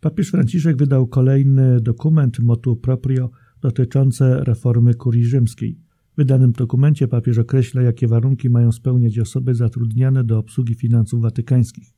Papież 0.00 0.30
Franciszek 0.30 0.76
wydał 0.76 1.06
kolejny 1.06 1.80
dokument 1.80 2.38
motu 2.38 2.76
proprio 2.76 3.30
dotyczące 3.60 4.44
reformy 4.44 4.94
kurii 4.94 5.24
rzymskiej. 5.24 5.78
W 6.12 6.16
wydanym 6.16 6.52
dokumencie 6.52 7.08
papież 7.08 7.38
określa, 7.38 7.82
jakie 7.82 8.08
warunki 8.08 8.50
mają 8.50 8.72
spełniać 8.72 9.18
osoby 9.18 9.54
zatrudniane 9.54 10.24
do 10.24 10.38
obsługi 10.38 10.74
finansów 10.74 11.22
watykańskich. 11.22 11.94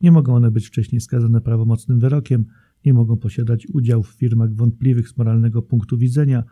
Nie 0.00 0.12
mogą 0.12 0.34
one 0.34 0.50
być 0.50 0.66
wcześniej 0.66 1.00
skazane 1.00 1.40
prawomocnym 1.40 1.98
wyrokiem, 2.00 2.44
nie 2.86 2.94
mogą 2.94 3.16
posiadać 3.16 3.66
udziału 3.66 4.02
w 4.02 4.14
firmach 4.14 4.54
wątpliwych 4.54 5.08
z 5.08 5.16
moralnego 5.16 5.62
punktu 5.62 5.98
widzenia, 5.98 6.44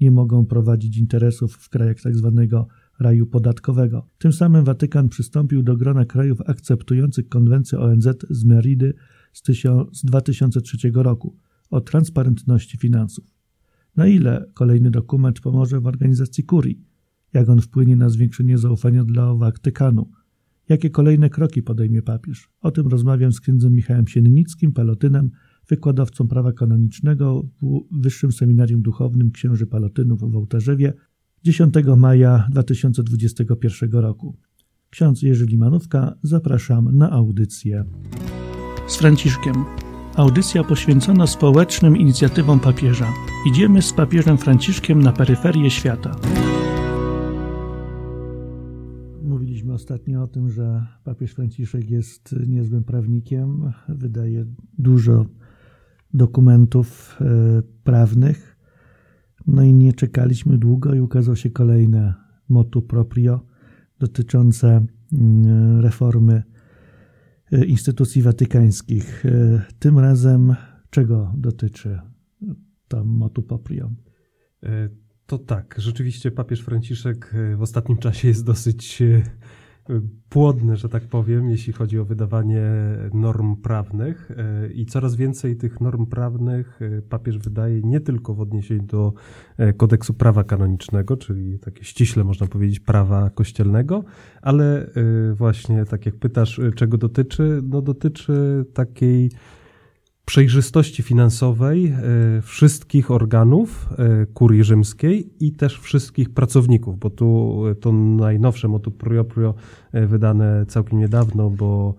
nie 0.00 0.10
mogą 0.10 0.46
prowadzić 0.46 0.98
interesów 0.98 1.54
w 1.54 1.68
krajach 1.68 2.00
tzw. 2.00 2.46
Tak 2.50 2.60
raju 3.00 3.26
podatkowego. 3.26 4.08
Tym 4.18 4.32
samym 4.32 4.64
Watykan 4.64 5.08
przystąpił 5.08 5.62
do 5.62 5.76
grona 5.76 6.04
krajów 6.04 6.40
akceptujących 6.40 7.28
konwencję 7.28 7.78
ONZ 7.78 8.08
z 8.30 8.44
Meridy 8.44 8.94
z, 9.34 9.42
z 9.92 10.04
2003 10.04 10.90
roku 10.94 11.36
o 11.70 11.80
transparentności 11.80 12.78
finansów. 12.78 13.24
Na 13.96 14.06
ile 14.06 14.50
kolejny 14.54 14.90
dokument 14.90 15.40
pomoże 15.40 15.80
w 15.80 15.86
organizacji 15.86 16.44
kurii? 16.44 16.84
Jak 17.32 17.48
on 17.48 17.60
wpłynie 17.60 17.96
na 17.96 18.08
zwiększenie 18.08 18.58
zaufania 18.58 19.04
dla 19.04 19.34
Watykanu? 19.34 20.10
Jakie 20.68 20.90
kolejne 20.90 21.30
kroki 21.30 21.62
podejmie 21.62 22.02
papież? 22.02 22.48
O 22.60 22.70
tym 22.70 22.86
rozmawiam 22.86 23.32
z 23.32 23.40
księdzem 23.40 23.72
Michałem 23.72 24.06
Siennickim, 24.06 24.72
palotynem, 24.72 25.30
wykładowcą 25.68 26.28
prawa 26.28 26.52
kanonicznego 26.52 27.42
w 27.62 28.00
Wyższym 28.00 28.32
Seminarium 28.32 28.82
Duchownym 28.82 29.30
Księży 29.30 29.66
Palotynów 29.66 30.20
w 30.20 30.36
Ołtarzewie 30.36 30.92
10 31.44 31.74
maja 31.96 32.46
2021 32.50 33.92
roku. 33.92 34.36
Ksiądz 34.90 35.22
Jerzy 35.22 35.46
Limanówka, 35.46 36.14
zapraszam 36.22 36.96
na 36.96 37.10
audycję. 37.10 37.84
Z 38.86 38.96
Franciszkiem. 38.96 39.64
Audycja 40.16 40.64
poświęcona 40.64 41.26
społecznym 41.26 41.96
inicjatywom 41.96 42.60
papieża. 42.60 43.12
Idziemy 43.46 43.82
z 43.82 43.92
papieżem 43.92 44.38
Franciszkiem 44.38 45.02
na 45.02 45.12
peryferię 45.12 45.70
świata. 45.70 46.16
Mówiliśmy 49.22 49.72
ostatnio 49.72 50.22
o 50.22 50.26
tym, 50.26 50.50
że 50.50 50.86
papież 51.04 51.32
Franciszek 51.32 51.90
jest 51.90 52.34
niezłym 52.46 52.84
prawnikiem, 52.84 53.72
wydaje 53.88 54.44
dużo 54.78 55.26
dokumentów 56.14 57.18
e, 57.20 57.24
prawnych. 57.84 58.56
No 59.46 59.62
i 59.62 59.72
nie 59.72 59.92
czekaliśmy 59.92 60.58
długo 60.58 60.94
i 60.94 61.00
ukazał 61.00 61.36
się 61.36 61.50
kolejne 61.50 62.14
motu 62.48 62.82
proprio 62.82 63.40
dotyczące 63.98 64.86
mm, 65.12 65.80
reformy 65.80 66.42
instytucji 67.52 68.22
watykańskich. 68.22 69.26
E, 69.26 69.62
tym 69.78 69.98
razem 69.98 70.54
czego 70.90 71.32
dotyczy 71.36 72.00
to 72.88 73.04
motu 73.04 73.42
proprio? 73.42 73.90
To 75.26 75.38
tak, 75.38 75.74
rzeczywiście 75.78 76.30
papież 76.30 76.60
Franciszek 76.60 77.34
w 77.56 77.62
ostatnim 77.62 77.98
czasie 77.98 78.28
jest 78.28 78.44
dosyć 78.44 79.02
płodny, 80.28 80.76
że 80.76 80.88
tak 80.88 81.02
powiem, 81.02 81.50
jeśli 81.50 81.72
chodzi 81.72 81.98
o 81.98 82.04
wydawanie 82.04 82.62
norm 83.12 83.56
prawnych. 83.56 84.30
E, 84.36 84.72
i 84.72 84.86
coraz 84.86 85.16
więcej 85.16 85.56
tych 85.56 85.80
norm 85.80 86.06
prawnych 86.06 86.80
e, 86.82 87.02
papież 87.02 87.38
wydaje 87.38 87.80
nie 87.82 88.00
tylko 88.00 88.34
w 88.34 88.40
odniesieniu 88.40 88.82
do 88.82 89.12
e, 89.56 89.72
kodeksu 89.72 90.14
prawa 90.14 90.44
kanonicznego, 90.44 91.16
czyli 91.16 91.58
takie 91.58 91.84
ściśle 91.84 92.24
można 92.24 92.46
powiedzieć 92.46 92.80
prawa 92.80 93.30
kościelnego, 93.30 94.04
ale 94.42 94.90
właśnie 95.34 95.84
tak 95.84 96.06
jak 96.06 96.16
pytasz, 96.16 96.60
czego 96.74 96.98
dotyczy, 96.98 97.60
no 97.62 97.82
dotyczy 97.82 98.64
takiej 98.74 99.30
przejrzystości 100.24 101.02
finansowej 101.02 101.86
e, 101.86 101.92
wszystkich 102.42 103.10
organów 103.10 103.88
e, 103.98 104.26
kurii 104.26 104.64
rzymskiej 104.64 105.30
i 105.40 105.52
też 105.52 105.80
wszystkich 105.80 106.30
pracowników, 106.30 106.98
bo 106.98 107.10
tu 107.10 107.60
e, 107.70 107.74
to 107.74 107.92
najnowsze 107.92 108.68
motu 108.68 108.90
proprio 108.90 109.54
wydane 109.92 110.66
całkiem 110.66 110.98
niedawno, 110.98 111.50
bo 111.50 111.94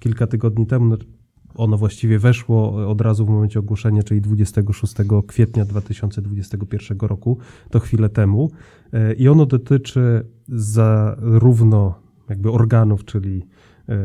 kilka 0.00 0.26
tygodni 0.26 0.66
temu 0.66 0.84
no, 0.84 0.96
ono 1.54 1.76
właściwie 1.76 2.18
weszło 2.18 2.88
od 2.88 3.00
razu 3.00 3.26
w 3.26 3.28
momencie 3.28 3.58
ogłoszenia, 3.58 4.02
czyli 4.02 4.20
26 4.20 4.94
kwietnia 5.26 5.64
2021 5.64 6.98
roku, 7.00 7.38
to 7.70 7.80
chwilę 7.80 8.08
temu. 8.08 8.50
I 9.18 9.28
ono 9.28 9.46
dotyczy 9.46 10.26
zarówno 10.48 11.94
jakby 12.28 12.50
organów, 12.50 13.04
czyli 13.04 13.46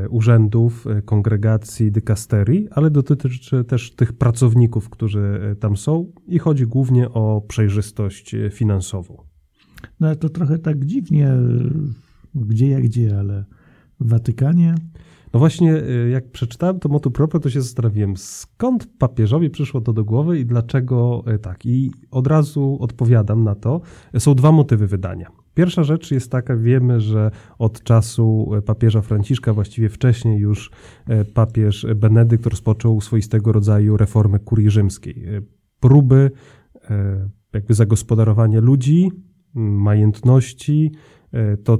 urzędów, 0.09 0.87
e, 0.87 1.01
kongregacji, 1.01 1.91
dykasterii, 1.91 2.67
ale 2.71 2.91
dotyczy 2.91 3.63
też 3.63 3.95
tych 3.95 4.13
pracowników, 4.13 4.89
którzy 4.89 5.39
e, 5.51 5.55
tam 5.55 5.77
są 5.77 6.11
i 6.27 6.39
chodzi 6.39 6.67
głównie 6.67 7.09
o 7.09 7.41
przejrzystość 7.47 8.35
finansową. 8.51 9.17
No 9.99 10.07
ale 10.07 10.15
to 10.15 10.29
trochę 10.29 10.59
tak 10.59 10.85
dziwnie, 10.85 11.33
gdzie 12.35 12.69
jak 12.69 12.83
gdzie, 12.83 13.19
ale 13.19 13.45
w 13.99 14.09
Watykanie 14.09 14.75
no 15.33 15.39
właśnie, 15.39 15.81
jak 16.11 16.31
przeczytałem 16.31 16.79
to 16.79 16.89
motu 16.89 17.11
proprio, 17.11 17.39
to 17.39 17.49
się 17.49 17.61
zastanowiłem, 17.61 18.17
skąd 18.17 18.87
papieżowi 18.97 19.49
przyszło 19.49 19.81
to 19.81 19.93
do 19.93 20.03
głowy 20.03 20.39
i 20.39 20.45
dlaczego 20.45 21.23
tak. 21.41 21.65
I 21.65 21.91
od 22.11 22.27
razu 22.27 22.77
odpowiadam 22.79 23.43
na 23.43 23.55
to. 23.55 23.81
Są 24.17 24.35
dwa 24.35 24.51
motywy 24.51 24.87
wydania. 24.87 25.42
Pierwsza 25.53 25.83
rzecz 25.83 26.11
jest 26.11 26.31
taka, 26.31 26.57
wiemy, 26.57 27.01
że 27.01 27.31
od 27.59 27.83
czasu 27.83 28.51
papieża 28.65 29.01
Franciszka, 29.01 29.53
właściwie 29.53 29.89
wcześniej 29.89 30.39
już 30.39 30.71
e, 31.07 31.25
papież 31.25 31.87
Benedykt 31.95 32.45
rozpoczął 32.45 33.01
swoistego 33.01 33.51
rodzaju 33.51 33.97
reformę 33.97 34.39
kurii 34.39 34.69
rzymskiej. 34.69 35.25
E, 35.25 35.41
próby 35.79 36.31
e, 36.89 37.29
jakby 37.53 37.73
zagospodarowania 37.73 38.59
ludzi, 38.59 39.11
majętności, 39.55 40.91
to 41.63 41.77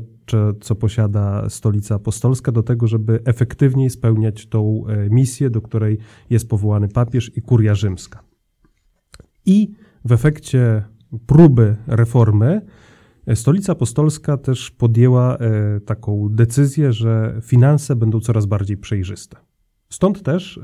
co 0.62 0.76
posiada 0.76 1.50
stolica 1.50 1.96
apostolska, 1.96 2.52
do 2.52 2.64
tego, 2.64 2.88
żeby 2.88 3.20
efektywniej 3.26 3.90
spełniać 3.90 4.48
tą 4.48 4.84
misję, 5.10 5.50
do 5.50 5.62
której 5.62 5.98
jest 6.30 6.50
powołany 6.50 6.88
papież 6.88 7.32
i 7.38 7.42
kuria 7.42 7.76
rzymska. 7.76 8.24
I 9.46 9.72
w 10.06 10.12
efekcie 10.12 10.84
próby 11.26 11.76
reformy 11.88 12.62
Stolica 13.36 13.72
Apostolska 13.72 14.38
też 14.38 14.72
podjęła 14.72 15.38
e, 15.38 15.80
taką 15.80 16.30
decyzję, 16.32 16.94
że 16.94 17.40
finanse 17.42 17.96
będą 17.96 18.20
coraz 18.20 18.46
bardziej 18.46 18.78
przejrzyste. 18.78 19.38
Stąd 19.90 20.24
też 20.24 20.58
e, 20.58 20.62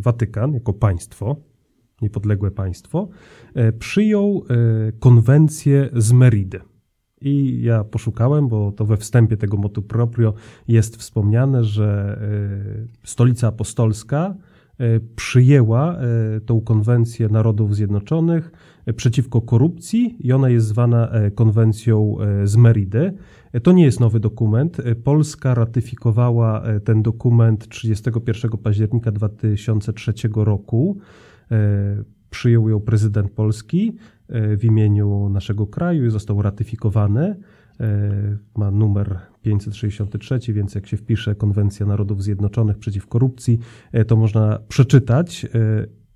Watykan, 0.00 0.52
jako 0.54 0.72
państwo, 0.72 1.36
niepodległe 2.02 2.50
państwo, 2.50 3.08
e, 3.54 3.72
przyjął 3.72 4.44
konwencję 4.98 5.88
z 5.96 6.12
Meridy. 6.12 6.60
I 7.20 7.62
ja 7.62 7.84
poszukałem, 7.84 8.48
bo 8.48 8.72
to 8.72 8.84
we 8.84 8.96
wstępie 8.96 9.36
tego 9.36 9.56
motu 9.56 9.82
proprio 9.82 10.34
jest 10.68 10.96
wspomniane, 10.96 11.64
że 11.64 12.20
Stolica 13.04 13.48
Apostolska 13.48 14.34
przyjęła 15.16 15.96
tą 16.46 16.60
konwencję 16.60 17.28
Narodów 17.28 17.76
Zjednoczonych 17.76 18.52
przeciwko 18.96 19.40
korupcji 19.40 20.16
i 20.26 20.32
ona 20.32 20.48
jest 20.48 20.66
zwana 20.66 21.10
e, 21.10 21.30
konwencją 21.30 22.16
e, 22.20 22.46
z 22.46 22.56
Meridy. 22.56 23.14
E, 23.52 23.60
to 23.60 23.72
nie 23.72 23.84
jest 23.84 24.00
nowy 24.00 24.20
dokument. 24.20 24.76
Polska 25.04 25.54
ratyfikowała 25.54 26.62
ten 26.84 27.02
dokument 27.02 27.68
31 27.68 28.50
października 28.50 29.12
2003 29.12 30.12
roku. 30.34 30.98
Przyjął 32.30 32.68
ją 32.68 32.80
prezydent 32.80 33.30
Polski 33.30 33.96
w 34.28 34.64
imieniu 34.64 35.28
naszego 35.28 35.66
kraju 35.66 36.06
i 36.06 36.10
został 36.10 36.42
ratyfikowany. 36.42 37.36
Ma 38.56 38.70
numer 38.70 39.18
563, 39.48 40.52
więc 40.52 40.74
jak 40.74 40.86
się 40.86 40.96
wpisze 40.96 41.34
Konwencja 41.34 41.86
Narodów 41.86 42.22
Zjednoczonych 42.22 42.78
przeciw 42.78 43.06
korupcji, 43.06 43.58
to 44.06 44.16
można 44.16 44.58
przeczytać 44.68 45.46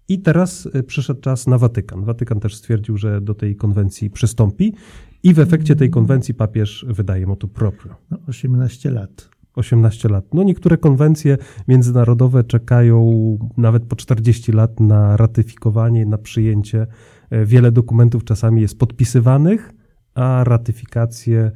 i 0.08 0.18
teraz 0.18 0.68
e, 0.74 0.82
przyszedł 0.82 1.20
czas 1.20 1.46
na 1.46 1.58
Watykan. 1.58 2.04
Watykan 2.04 2.40
też 2.40 2.54
stwierdził, 2.54 2.96
że 2.96 3.20
do 3.20 3.34
tej 3.34 3.56
konwencji 3.56 4.10
przystąpi 4.10 4.74
i 5.22 5.34
w 5.34 5.38
efekcie 5.38 5.76
tej 5.76 5.90
konwencji 5.90 6.34
papież 6.34 6.86
wydaje 6.88 7.26
motu 7.26 7.48
proprio. 7.48 7.94
No, 8.10 8.18
18 8.28 8.90
lat. 8.90 9.28
18 9.54 10.08
lat. 10.08 10.34
No 10.34 10.42
niektóre 10.42 10.76
konwencje 10.76 11.38
międzynarodowe 11.68 12.44
czekają 12.44 13.38
nawet 13.56 13.84
po 13.84 13.96
40 13.96 14.52
lat 14.52 14.80
na 14.80 15.16
ratyfikowanie, 15.16 16.06
na 16.06 16.18
przyjęcie. 16.18 16.86
E, 17.30 17.46
wiele 17.46 17.72
dokumentów 17.72 18.24
czasami 18.24 18.62
jest 18.62 18.78
podpisywanych, 18.78 19.72
a 20.14 20.44
ratyfikację 20.44 21.40
e, 21.40 21.52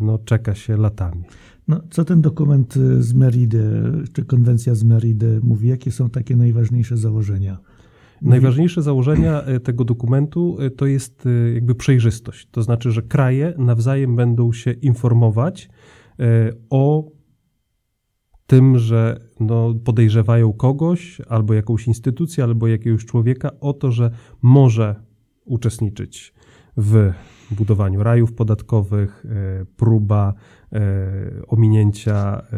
no, 0.00 0.18
czeka 0.18 0.54
się 0.54 0.76
latami. 0.76 1.24
No, 1.68 1.80
co 1.90 2.04
ten 2.04 2.20
dokument 2.20 2.76
y, 2.76 3.02
z 3.02 3.14
Meridy, 3.14 3.82
czy 4.12 4.24
konwencja 4.24 4.74
z 4.74 4.84
Meridy 4.84 5.40
mówi? 5.42 5.68
Jakie 5.68 5.92
są 5.92 6.10
takie 6.10 6.36
najważniejsze 6.36 6.96
założenia? 6.96 7.58
Najważniejsze 8.22 8.82
założenia 8.82 9.48
y, 9.48 9.60
tego 9.60 9.84
dokumentu 9.84 10.56
y, 10.62 10.70
to 10.70 10.86
jest 10.86 11.24
jakby 11.54 11.74
przejrzystość. 11.74 12.48
To 12.50 12.62
znaczy, 12.62 12.90
że 12.90 13.02
kraje 13.02 13.54
nawzajem 13.58 14.16
będą 14.16 14.52
się 14.52 14.72
informować 14.72 15.70
o 16.70 17.10
tym, 18.46 18.78
że 18.78 19.20
no, 19.40 19.74
podejrzewają 19.84 20.52
kogoś, 20.52 21.20
albo 21.28 21.54
jakąś 21.54 21.86
instytucję, 21.86 22.44
albo 22.44 22.66
jakiegoś 22.66 23.04
człowieka 23.04 23.50
o 23.60 23.72
to, 23.72 23.92
że 23.92 24.10
może 24.42 24.94
uczestniczyć 25.44 26.34
w 26.76 27.12
budowaniu 27.50 28.02
rajów 28.02 28.32
podatkowych, 28.32 29.26
e, 29.26 29.64
próba 29.76 30.34
e, 30.72 30.80
ominięcia 31.46 32.42
e, 32.52 32.56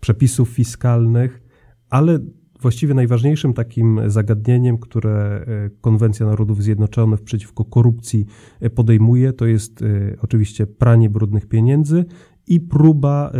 przepisów 0.00 0.48
fiskalnych, 0.48 1.42
ale 1.90 2.18
właściwie 2.60 2.94
najważniejszym 2.94 3.52
takim 3.54 4.00
zagadnieniem, 4.06 4.78
które 4.78 5.46
Konwencja 5.80 6.26
Narodów 6.26 6.62
Zjednoczonych 6.62 7.20
przeciwko 7.20 7.64
korupcji 7.64 8.26
podejmuje, 8.74 9.32
to 9.32 9.46
jest 9.46 9.84
oczywiście 10.20 10.66
pranie 10.66 11.10
brudnych 11.10 11.46
pieniędzy 11.46 12.04
i 12.46 12.60
próba 12.60 13.32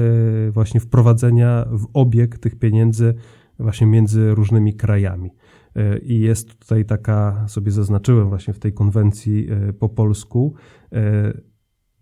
właśnie 0.50 0.80
wprowadzenia 0.80 1.66
w 1.72 1.86
obieg 1.94 2.38
tych 2.38 2.58
pieniędzy 2.58 3.14
właśnie 3.58 3.86
między 3.86 4.34
różnymi 4.34 4.75
krajami. 4.75 5.30
E, 5.76 5.98
I 5.98 6.20
jest 6.20 6.58
tutaj 6.58 6.84
taka, 6.84 7.48
sobie 7.48 7.70
zaznaczyłem 7.72 8.28
właśnie 8.28 8.54
w 8.54 8.58
tej 8.58 8.72
konwencji 8.72 9.48
e, 9.50 9.72
po 9.72 9.88
polsku, 9.88 10.54
e, 10.92 11.32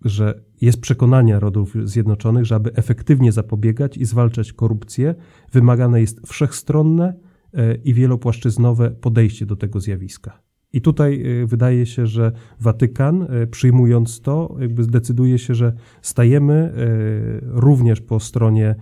że 0.05 0.43
jest 0.61 0.81
przekonanie 0.81 1.33
Narodów 1.33 1.75
Zjednoczonych, 1.85 2.45
że 2.45 2.55
aby 2.55 2.75
efektywnie 2.75 3.33
zapobiegać 3.33 3.97
i 3.97 4.05
zwalczać 4.05 4.53
korupcję, 4.53 5.15
wymagane 5.53 6.01
jest 6.01 6.27
wszechstronne 6.27 7.15
i 7.85 7.95
wielopłaszczyznowe 7.95 8.91
podejście 8.91 9.47
do 9.47 9.57
tego 9.57 9.81
zjawiska. 9.81 10.43
I 10.73 10.81
tutaj 10.81 11.23
y, 11.43 11.47
wydaje 11.47 11.87
się, 11.87 12.07
że 12.07 12.33
Watykan, 12.61 13.23
y, 13.23 13.47
przyjmując 13.47 14.21
to, 14.21 14.57
jakby 14.61 14.83
zdecyduje 14.83 15.39
się, 15.39 15.55
że 15.55 15.73
stajemy 16.03 16.73
y, 16.77 17.41
również 17.45 18.01
po 18.01 18.21
stronie 18.21 18.75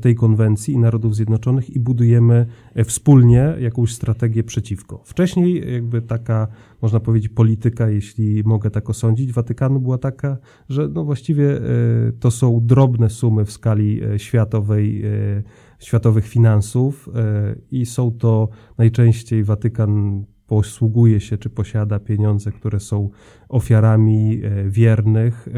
tej 0.00 0.14
konwencji 0.14 0.74
i 0.74 0.78
Narodów 0.78 1.16
Zjednoczonych 1.16 1.70
i 1.70 1.80
budujemy 1.80 2.46
wspólnie 2.84 3.54
jakąś 3.60 3.94
strategię 3.94 4.44
przeciwko. 4.44 5.02
Wcześniej 5.04 5.72
jakby 5.72 6.02
taka, 6.02 6.48
można 6.82 7.00
powiedzieć, 7.00 7.32
polityka, 7.32 7.88
jeśli 7.88 8.42
mogę 8.44 8.70
tak 8.70 8.90
osądzić, 8.90 9.32
Watykanu 9.32 9.80
była 9.80 9.98
taka, 9.98 10.36
że 10.68 10.88
no 10.88 11.04
właściwie 11.04 11.60
to 12.20 12.30
są 12.30 12.60
drobne 12.62 13.10
sumy 13.10 13.44
w 13.44 13.52
skali 13.52 14.00
światowej, 14.16 15.04
światowych 15.78 16.28
finansów 16.28 17.08
i 17.70 17.86
są 17.86 18.10
to 18.10 18.48
najczęściej 18.78 19.44
Watykan 19.44 20.24
posługuje 20.46 21.20
się 21.20 21.38
czy 21.38 21.50
posiada 21.50 21.98
pieniądze, 21.98 22.52
które 22.52 22.80
są 22.80 23.10
ofiarami 23.48 24.40
e, 24.42 24.70
wiernych 24.70 25.48
e, 25.48 25.52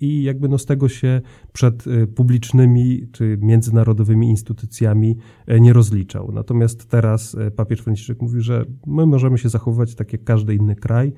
i 0.00 0.22
jakby 0.22 0.48
no 0.48 0.58
z 0.58 0.66
tego 0.66 0.88
się 0.88 1.20
przed 1.52 1.86
e, 1.86 2.06
publicznymi 2.06 3.06
czy 3.12 3.38
międzynarodowymi 3.40 4.30
instytucjami 4.30 5.16
nie 5.60 5.72
rozliczał. 5.72 6.32
Natomiast 6.32 6.88
teraz 6.88 7.36
papież 7.56 7.80
Franciszek 7.80 8.22
mówi, 8.22 8.40
że 8.40 8.64
my 8.86 9.06
możemy 9.06 9.38
się 9.38 9.48
zachowywać 9.48 9.94
tak 9.94 10.12
jak 10.12 10.24
każdy 10.24 10.54
inny 10.54 10.76
kraj, 10.76 11.12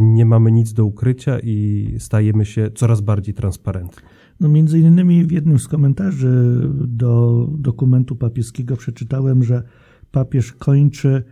nie 0.00 0.26
mamy 0.26 0.52
nic 0.52 0.72
do 0.72 0.84
ukrycia 0.84 1.38
i 1.42 1.88
stajemy 1.98 2.44
się 2.44 2.70
coraz 2.74 3.00
bardziej 3.00 3.34
transparentni. 3.34 4.02
No 4.40 4.48
między 4.48 4.78
innymi 4.78 5.24
w 5.24 5.32
jednym 5.32 5.58
z 5.58 5.68
komentarzy 5.68 6.60
do 6.74 7.46
dokumentu 7.58 8.16
papieskiego 8.16 8.76
przeczytałem, 8.76 9.44
że 9.44 9.62
papież 10.10 10.52
kończy 10.52 11.24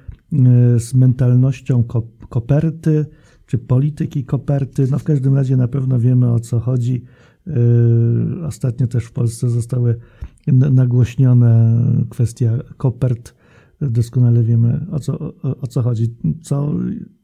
z 0.78 0.94
mentalnością 0.94 1.84
koperty, 2.28 3.06
czy 3.46 3.58
polityki 3.58 4.24
koperty. 4.24 4.86
No 4.90 4.98
w 4.98 5.04
każdym 5.04 5.34
razie 5.34 5.56
na 5.56 5.68
pewno 5.68 5.98
wiemy 5.98 6.30
o 6.30 6.40
co 6.40 6.60
chodzi. 6.60 7.02
Y, 7.46 8.46
ostatnio 8.46 8.86
też 8.86 9.04
w 9.04 9.12
Polsce 9.12 9.50
zostały 9.50 9.98
nagłośnione 10.46 11.82
kwestia 12.10 12.58
kopert. 12.76 13.34
Doskonale 13.80 14.42
wiemy 14.42 14.86
o 14.90 15.00
co, 15.00 15.18
o, 15.18 15.60
o 15.60 15.66
co 15.66 15.82
chodzi. 15.82 16.16
Co, 16.42 16.74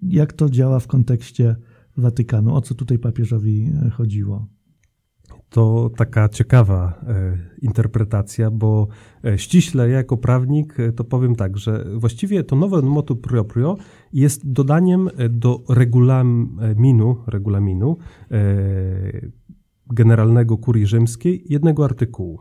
jak 0.03 0.33
to 0.33 0.51
działa 0.51 0.81
w 0.81 0.87
kontekście 0.87 1.57
Watykanu? 1.97 2.55
O 2.55 2.61
co 2.61 2.75
tutaj 2.75 2.99
papieżowi 2.99 3.71
chodziło? 3.93 4.47
To 5.51 5.91
taka 5.97 6.29
ciekawa 6.29 7.01
e, 7.07 7.39
interpretacja, 7.63 8.51
bo 8.51 8.89
e, 9.25 9.39
ściśle 9.39 9.89
ja 9.89 9.97
jako 9.97 10.17
prawnik 10.17 10.81
e, 10.81 10.93
to 10.93 11.05
powiem 11.05 11.37
tak, 11.37 11.59
że 11.59 11.85
właściwie 11.95 12.45
to 12.45 12.57
nowe 12.57 12.83
motu 12.83 13.17
proprio 13.17 13.77
jest 14.13 14.53
dodaniem 14.53 15.11
do 15.31 15.63
regulaminu, 15.69 17.17
regulaminu 17.27 17.97
Generalnego 19.95 20.59
Kurii 20.59 20.87
Rzymskiej 20.87 21.45
jednego 21.49 21.85
artykułu. 21.85 22.39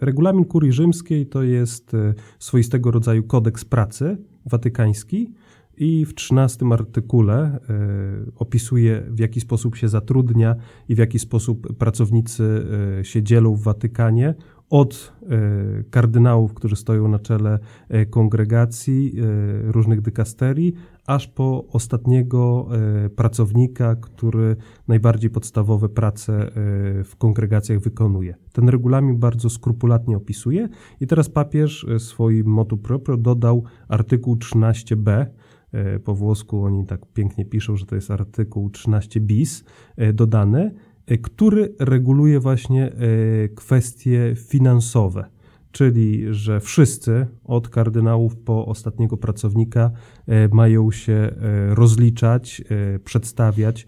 Regulamin 0.00 0.44
Kurii 0.44 0.72
Rzymskiej 0.72 1.26
to 1.26 1.42
jest 1.42 1.92
swoistego 2.38 2.90
rodzaju 2.90 3.22
kodeks 3.22 3.64
pracy 3.64 4.16
watykański, 4.46 5.34
i 5.80 6.04
w 6.04 6.14
trzynastym 6.14 6.72
artykule 6.72 7.58
y, 8.28 8.32
opisuje, 8.36 9.02
w 9.08 9.18
jaki 9.18 9.40
sposób 9.40 9.76
się 9.76 9.88
zatrudnia 9.88 10.56
i 10.88 10.94
w 10.94 10.98
jaki 10.98 11.18
sposób 11.18 11.76
pracownicy 11.76 12.66
y, 13.00 13.04
się 13.04 13.22
dzielą 13.22 13.54
w 13.54 13.62
Watykanie. 13.62 14.34
Od 14.70 15.12
y, 15.22 15.84
kardynałów, 15.90 16.54
którzy 16.54 16.76
stoją 16.76 17.08
na 17.08 17.18
czele 17.18 17.58
kongregacji, 18.10 19.14
różnych 19.64 20.00
dykasterii, 20.00 20.74
aż 21.06 21.28
po 21.28 21.64
ostatniego 21.68 22.68
pracownika, 23.16 23.96
który 23.96 24.56
najbardziej 24.88 25.30
podstawowe 25.30 25.88
prace 25.88 26.50
w 27.04 27.12
kongregacjach 27.18 27.80
wykonuje. 27.80 28.34
Ten 28.52 28.68
regulamin 28.68 29.18
bardzo 29.18 29.50
skrupulatnie 29.50 30.16
opisuje 30.16 30.68
i 31.00 31.06
teraz 31.06 31.28
papież 31.28 31.86
swoim 31.98 32.46
motu 32.46 32.76
proprio 32.76 33.16
dodał 33.16 33.64
artykuł 33.88 34.36
13b, 34.36 35.10
E, 35.10 35.26
po 36.04 36.14
włosku 36.14 36.64
oni 36.64 36.86
tak 36.86 37.06
pięknie 37.06 37.44
piszą, 37.44 37.76
że 37.76 37.86
to 37.86 37.94
jest 37.94 38.10
artykuł 38.10 38.70
13 38.70 39.20
bis 39.20 39.64
e, 39.96 40.12
dodany, 40.12 40.74
e, 41.06 41.18
który 41.18 41.74
reguluje 41.78 42.40
właśnie 42.40 42.92
kwestie 43.54 44.34
finansowe 44.36 45.24
czyli 45.72 46.26
że 46.30 46.60
wszyscy, 46.60 47.26
od 47.44 47.68
kardynałów 47.68 48.36
po 48.36 48.66
ostatniego 48.66 49.16
pracownika, 49.16 49.90
mają 50.52 50.90
się 50.90 51.30
rozliczać, 51.68 52.62
przedstawiać, 53.04 53.86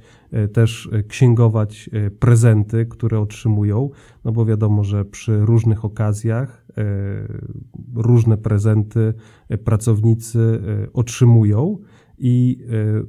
też 0.53 0.91
księgować 1.09 1.91
prezenty, 2.19 2.87
które 2.87 3.21
otrzymują, 3.21 3.91
no 4.25 4.33
bo 4.33 4.45
wiadomo, 4.45 4.85
że 4.85 5.05
przy 5.05 5.41
różnych 5.41 5.85
okazjach 5.85 6.63
E, 6.79 6.85
różne 7.95 8.37
prezenty 8.37 9.15
e, 9.49 9.59
pracownicy 9.59 10.61
e, 10.89 10.93
otrzymują 10.93 11.79
i 12.19 12.59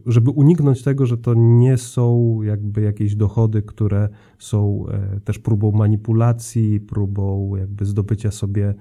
żeby 0.05 0.31
uniknąć 0.31 0.83
tego, 0.83 1.05
że 1.05 1.17
to 1.17 1.33
nie 1.33 1.77
są 1.77 2.39
jakby 2.41 2.81
jakieś 2.81 3.15
dochody, 3.15 3.61
które 3.61 4.09
są 4.39 4.85
też 5.23 5.39
próbą 5.39 5.71
manipulacji, 5.71 6.79
próbą 6.79 7.55
jakby 7.55 7.85
zdobycia 7.85 8.31
sobie 8.31 8.73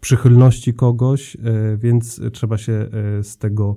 przychylności 0.00 0.74
kogoś, 0.74 1.36
więc 1.76 2.20
trzeba 2.32 2.58
się 2.58 2.88
z 3.22 3.36
tego 3.36 3.76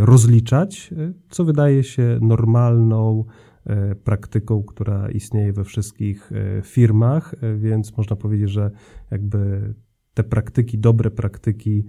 rozliczać, 0.00 0.94
co 1.30 1.44
wydaje 1.44 1.84
się 1.84 2.18
normalną 2.22 3.24
E, 3.66 3.94
praktyką, 3.94 4.62
która 4.62 5.10
istnieje 5.10 5.52
we 5.52 5.64
wszystkich 5.64 6.32
e, 6.32 6.62
firmach, 6.62 7.34
e, 7.40 7.56
więc 7.56 7.96
można 7.96 8.16
powiedzieć, 8.16 8.50
że 8.50 8.70
jakby 9.10 9.74
te 10.16 10.24
praktyki, 10.24 10.78
dobre 10.78 11.10
praktyki 11.10 11.84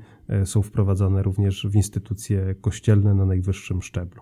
są 0.46 0.62
wprowadzane 0.62 1.24
również 1.24 1.68
w 1.68 1.76
instytucje 1.76 2.56
kościelne 2.62 3.14
na 3.14 3.26
najwyższym 3.26 3.82
szczeblu. 3.82 4.22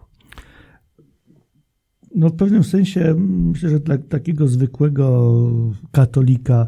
No 2.16 2.30
w 2.30 2.36
pewnym 2.36 2.64
sensie 2.64 3.16
myślę, 3.18 3.70
że 3.70 3.80
dla 3.80 3.98
takiego 3.98 4.48
zwykłego 4.48 5.34
katolika, 5.92 6.68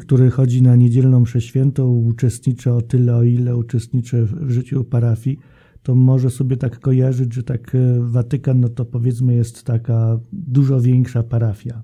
który 0.00 0.30
chodzi 0.30 0.62
na 0.62 0.76
niedzielną 0.76 1.20
mszę 1.20 1.40
świętą, 1.40 1.90
uczestniczy 1.90 2.72
o 2.72 2.82
tyle, 2.82 3.16
o 3.16 3.22
ile 3.22 3.56
uczestniczy 3.56 4.24
w 4.24 4.50
życiu 4.50 4.84
parafii, 4.84 5.38
to 5.82 5.94
może 5.94 6.30
sobie 6.30 6.56
tak 6.56 6.80
kojarzyć, 6.80 7.34
że 7.34 7.42
tak 7.42 7.74
e, 7.74 7.78
Watykan, 8.00 8.60
no 8.60 8.68
to 8.68 8.84
powiedzmy 8.84 9.34
jest 9.34 9.64
taka 9.64 10.20
dużo 10.32 10.80
większa 10.80 11.22
parafia. 11.22 11.82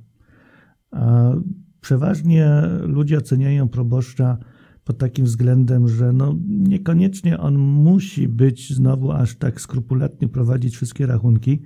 A 0.90 1.32
przeważnie 1.80 2.62
ludzie 2.82 3.18
oceniają 3.18 3.68
proboszcza 3.68 4.38
pod 4.84 4.98
takim 4.98 5.24
względem, 5.24 5.88
że 5.88 6.12
no 6.12 6.34
niekoniecznie 6.48 7.38
on 7.38 7.58
musi 7.58 8.28
być 8.28 8.74
znowu 8.74 9.12
aż 9.12 9.36
tak 9.36 9.60
skrupulatnie 9.60 10.28
prowadzić 10.28 10.74
wszystkie 10.74 11.06
rachunki. 11.06 11.62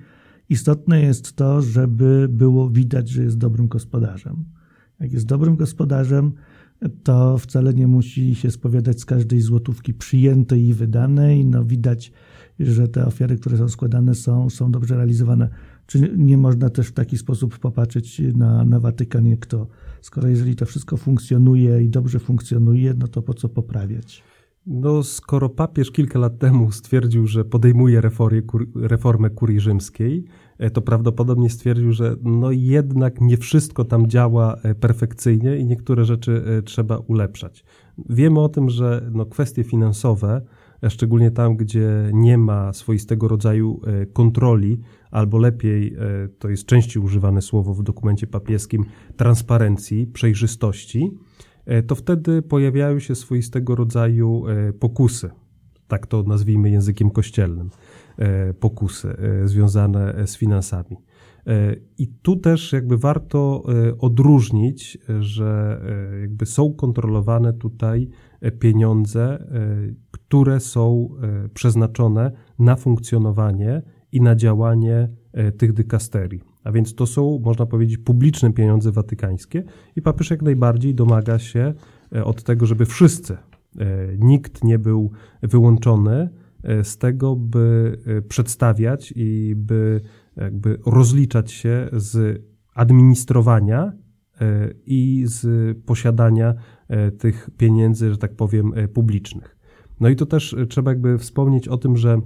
Istotne 0.49 1.01
jest 1.03 1.33
to, 1.33 1.63
żeby 1.63 2.29
było 2.31 2.71
widać, 2.71 3.09
że 3.09 3.23
jest 3.23 3.39
dobrym 3.39 3.69
gospodarzem. 3.69 4.45
Jak 5.01 5.13
jest 5.13 5.27
dobrym 5.27 5.57
gospodarzem, 5.57 6.33
to 7.03 7.39
wcale 7.39 7.75
nie 7.75 7.87
musi 7.87 8.35
się 8.35 8.51
spowiadać 8.51 9.01
z 9.01 9.05
każdej 9.05 9.41
złotówki 9.41 9.95
przyjętej 9.95 10.65
i 10.65 10.75
wydanej. 10.75 11.45
No 11.45 11.65
widać, 11.65 12.13
że 12.61 12.89
te 12.89 13.07
ofiary, 13.07 13.37
które 13.37 13.57
są 13.57 13.69
składane, 13.69 14.15
są, 14.15 14.51
są 14.51 14.71
dobrze 14.73 14.97
realizowane. 14.97 15.49
Czy 15.89 16.13
nie 16.17 16.39
można 16.39 16.71
też 16.71 16.89
w 16.89 16.93
taki 16.93 17.19
sposób 17.19 17.59
popatrzeć 17.59 18.23
na, 18.35 18.65
na 18.65 18.81
Watykanie, 18.81 19.37
kto, 19.37 19.67
skoro 20.01 20.29
jeżeli 20.29 20.57
to 20.57 20.67
wszystko 20.67 20.97
funkcjonuje 20.97 21.83
i 21.83 21.89
dobrze 21.89 22.19
funkcjonuje, 22.19 22.95
no 22.99 23.09
to 23.09 23.23
po 23.23 23.35
co 23.35 23.49
poprawiać? 23.49 24.23
No, 24.67 25.03
skoro 25.03 25.49
papież 25.49 25.91
kilka 25.91 26.19
lat 26.19 26.39
temu 26.39 26.73
stwierdził, 26.73 27.27
że 27.27 27.45
podejmuje 27.45 28.01
reformę, 28.01 28.43
reformę 28.75 29.31
kurii 29.31 29.61
rzymskiej, 29.61 30.25
e, 30.59 30.71
to 30.71 30.83
prawdopodobnie 30.83 31.51
stwierdził, 31.51 31.93
że 31.93 32.17
no 32.23 32.51
jednak 32.51 33.21
nie 33.21 33.37
wszystko 33.37 33.85
tam 33.85 34.07
działa 34.07 34.55
e, 34.55 34.75
perfekcyjnie 34.75 35.57
i 35.57 35.67
niektóre 35.67 36.05
rzeczy 36.05 36.43
e, 36.47 36.63
trzeba 36.63 36.99
ulepszać. 36.99 37.65
Wiemy 38.09 38.41
o 38.41 38.49
tym, 38.49 38.71
że 38.71 39.11
no, 39.13 39.27
kwestie 39.27 39.65
finansowe, 39.65 40.43
szczególnie 40.89 41.31
tam, 41.31 41.57
gdzie 41.57 42.11
nie 42.13 42.39
ma 42.39 42.73
swoistego 42.73 43.29
rodzaju 43.29 43.81
kontroli, 44.13 44.81
albo 45.11 45.39
lepiej, 45.39 45.97
to 46.39 46.49
jest 46.49 46.67
częściej 46.67 47.03
używane 47.03 47.43
słowo 47.43 47.75
w 47.75 47.83
dokumencie 47.83 48.27
papieskim, 48.27 48.85
transparencji, 49.17 50.07
przejrzystości, 50.07 51.11
E, 51.69 51.83
to 51.83 51.95
wtedy 51.95 52.43
pojawiają 52.43 52.99
się 52.99 53.15
swoistego 53.15 53.75
rodzaju 53.75 54.45
e, 54.47 54.73
pokusy, 54.73 55.31
tak 55.89 56.07
to 56.07 56.23
nazwijmy 56.23 56.71
językiem 56.71 57.11
kościelnym, 57.11 57.71
e, 58.19 58.55
pokusy 58.55 59.17
związane 59.45 60.27
z 60.27 60.37
finansami. 60.37 60.97
I 61.99 62.09
tu 62.23 62.37
też 62.37 62.73
jakby 62.73 62.99
warto 62.99 63.63
odróżnić, 63.99 64.99
że 65.21 65.81
jakby 66.21 66.47
są 66.47 66.73
kontrolowane 66.73 67.53
tutaj 67.53 68.09
pieniądze, 68.59 69.45
które 70.11 70.61
są 70.61 71.09
przeznaczone 71.55 72.33
na 72.59 72.77
funkcjonowanie 72.77 73.83
i 74.13 74.21
na 74.21 74.37
działanie 74.37 75.09
tych 75.59 75.73
dykasterii. 75.73 76.43
A 76.69 76.73
więc 76.73 76.95
to 76.95 77.07
są, 77.07 77.39
można 77.45 77.67
powiedzieć, 77.67 77.99
publiczne 77.99 78.53
pieniądze 78.53 78.93
watykańskie 78.93 79.65
i 79.97 80.03
papież 80.03 80.31
jak 80.31 80.43
najbardziej 80.43 80.95
domaga 80.95 81.39
się 81.39 81.75
e, 82.13 82.25
od 82.25 82.43
tego, 82.43 82.67
żeby 82.67 82.87
wszyscy, 82.87 83.33
e, 83.35 83.39
nikt 84.19 84.65
nie 84.65 84.79
był 84.79 85.11
wyłączony 85.43 86.29
e, 86.63 86.85
z 86.85 86.99
tego, 86.99 87.37
by 87.37 87.99
przedstawiać 88.29 89.13
i 89.17 89.55
by 89.57 90.01
jakby 90.37 90.79
rozliczać 90.87 91.53
się 91.53 91.89
z 91.93 92.43
administrowania 92.75 93.93
i 94.87 95.25
z 95.27 95.79
posiadania 95.79 96.55
tych 97.19 97.51
pieniędzy, 97.59 98.11
że 98.11 98.19
tak 98.19 98.37
powiem, 98.37 98.73
publicznych. 98.95 99.57
No 100.01 100.09
i 100.09 100.17
to 100.17 100.27
też 100.27 100.57
trzeba 100.69 100.91
jakby 100.91 101.19
wspomnieć 101.19 101.69
o 101.69 101.77
tym, 101.77 101.97
że 101.97 102.21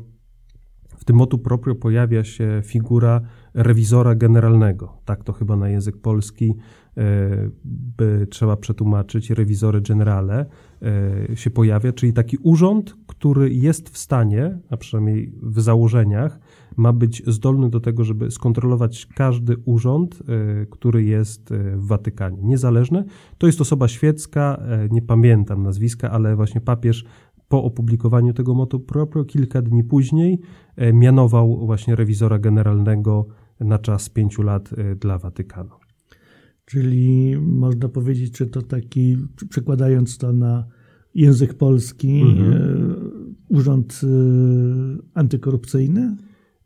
w 1.03 1.05
tym 1.05 1.17
motu 1.17 1.39
proprio 1.39 1.75
pojawia 1.75 2.25
się 2.25 2.63
figura 2.65 3.21
rewizora 3.55 4.15
generalnego. 4.15 4.99
Tak 5.05 5.25
to 5.25 5.33
chyba 5.33 5.57
na 5.57 5.69
język 5.69 5.97
polski 5.97 6.55
e, 6.97 7.03
by 7.65 8.27
trzeba 8.31 8.57
przetłumaczyć, 8.57 9.31
rewizory 9.31 9.81
generale 9.81 10.47
e, 11.31 11.37
się 11.37 11.51
pojawia, 11.51 11.93
czyli 11.93 12.13
taki 12.13 12.37
urząd, 12.43 12.97
który 13.07 13.55
jest 13.55 13.89
w 13.89 13.99
stanie, 13.99 14.59
a 14.71 14.77
przynajmniej 14.77 15.35
w 15.43 15.61
założeniach, 15.61 16.39
ma 16.77 16.93
być 16.93 17.23
zdolny 17.27 17.71
do 17.71 17.81
tego, 17.81 18.05
żeby 18.05 18.31
skontrolować 18.31 19.07
każdy 19.15 19.57
urząd, 19.65 20.23
e, 20.29 20.67
który 20.67 21.05
jest 21.05 21.55
w 21.77 21.87
Watykanie. 21.87 22.43
Niezależny. 22.43 23.05
To 23.39 23.47
jest 23.47 23.61
osoba 23.61 23.89
świecka, 23.89 24.63
nie 24.91 25.03
pamiętam 25.03 25.63
nazwiska, 25.63 26.11
ale 26.11 26.37
właśnie 26.37 26.61
papież 26.61 27.05
po 27.49 27.65
opublikowaniu 27.65 28.33
tego 28.33 28.55
motu 28.55 28.81
proprio 28.81 29.25
kilka 29.25 29.63
dni 29.63 29.85
później 29.85 30.41
mianował 30.93 31.67
właśnie 31.67 31.97
rewizora 31.97 32.39
generalnego 32.39 33.27
na 33.61 33.79
czas 33.79 34.09
pięciu 34.09 34.43
lat 34.43 34.71
dla 35.01 35.19
Watykanu. 35.19 35.71
Czyli 36.65 37.37
można 37.41 37.89
powiedzieć, 37.89 38.39
że 38.39 38.47
to 38.47 38.63
taki, 38.63 39.17
przekładając 39.49 40.19
to 40.19 40.33
na 40.33 40.67
język 41.15 41.55
polski, 41.55 42.23
mhm. 42.23 42.95
Urząd 43.49 44.01
antykorupcyjny? 45.15 46.17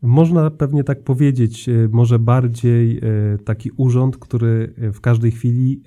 Można 0.03 0.51
pewnie 0.51 0.85
tak 0.85 1.05
powiedzieć, 1.05 1.71
może 1.91 2.19
bardziej 2.19 3.01
taki 3.45 3.71
urząd, 3.77 4.17
który 4.17 4.75
w 4.93 5.01
każdej 5.01 5.31
chwili, 5.31 5.83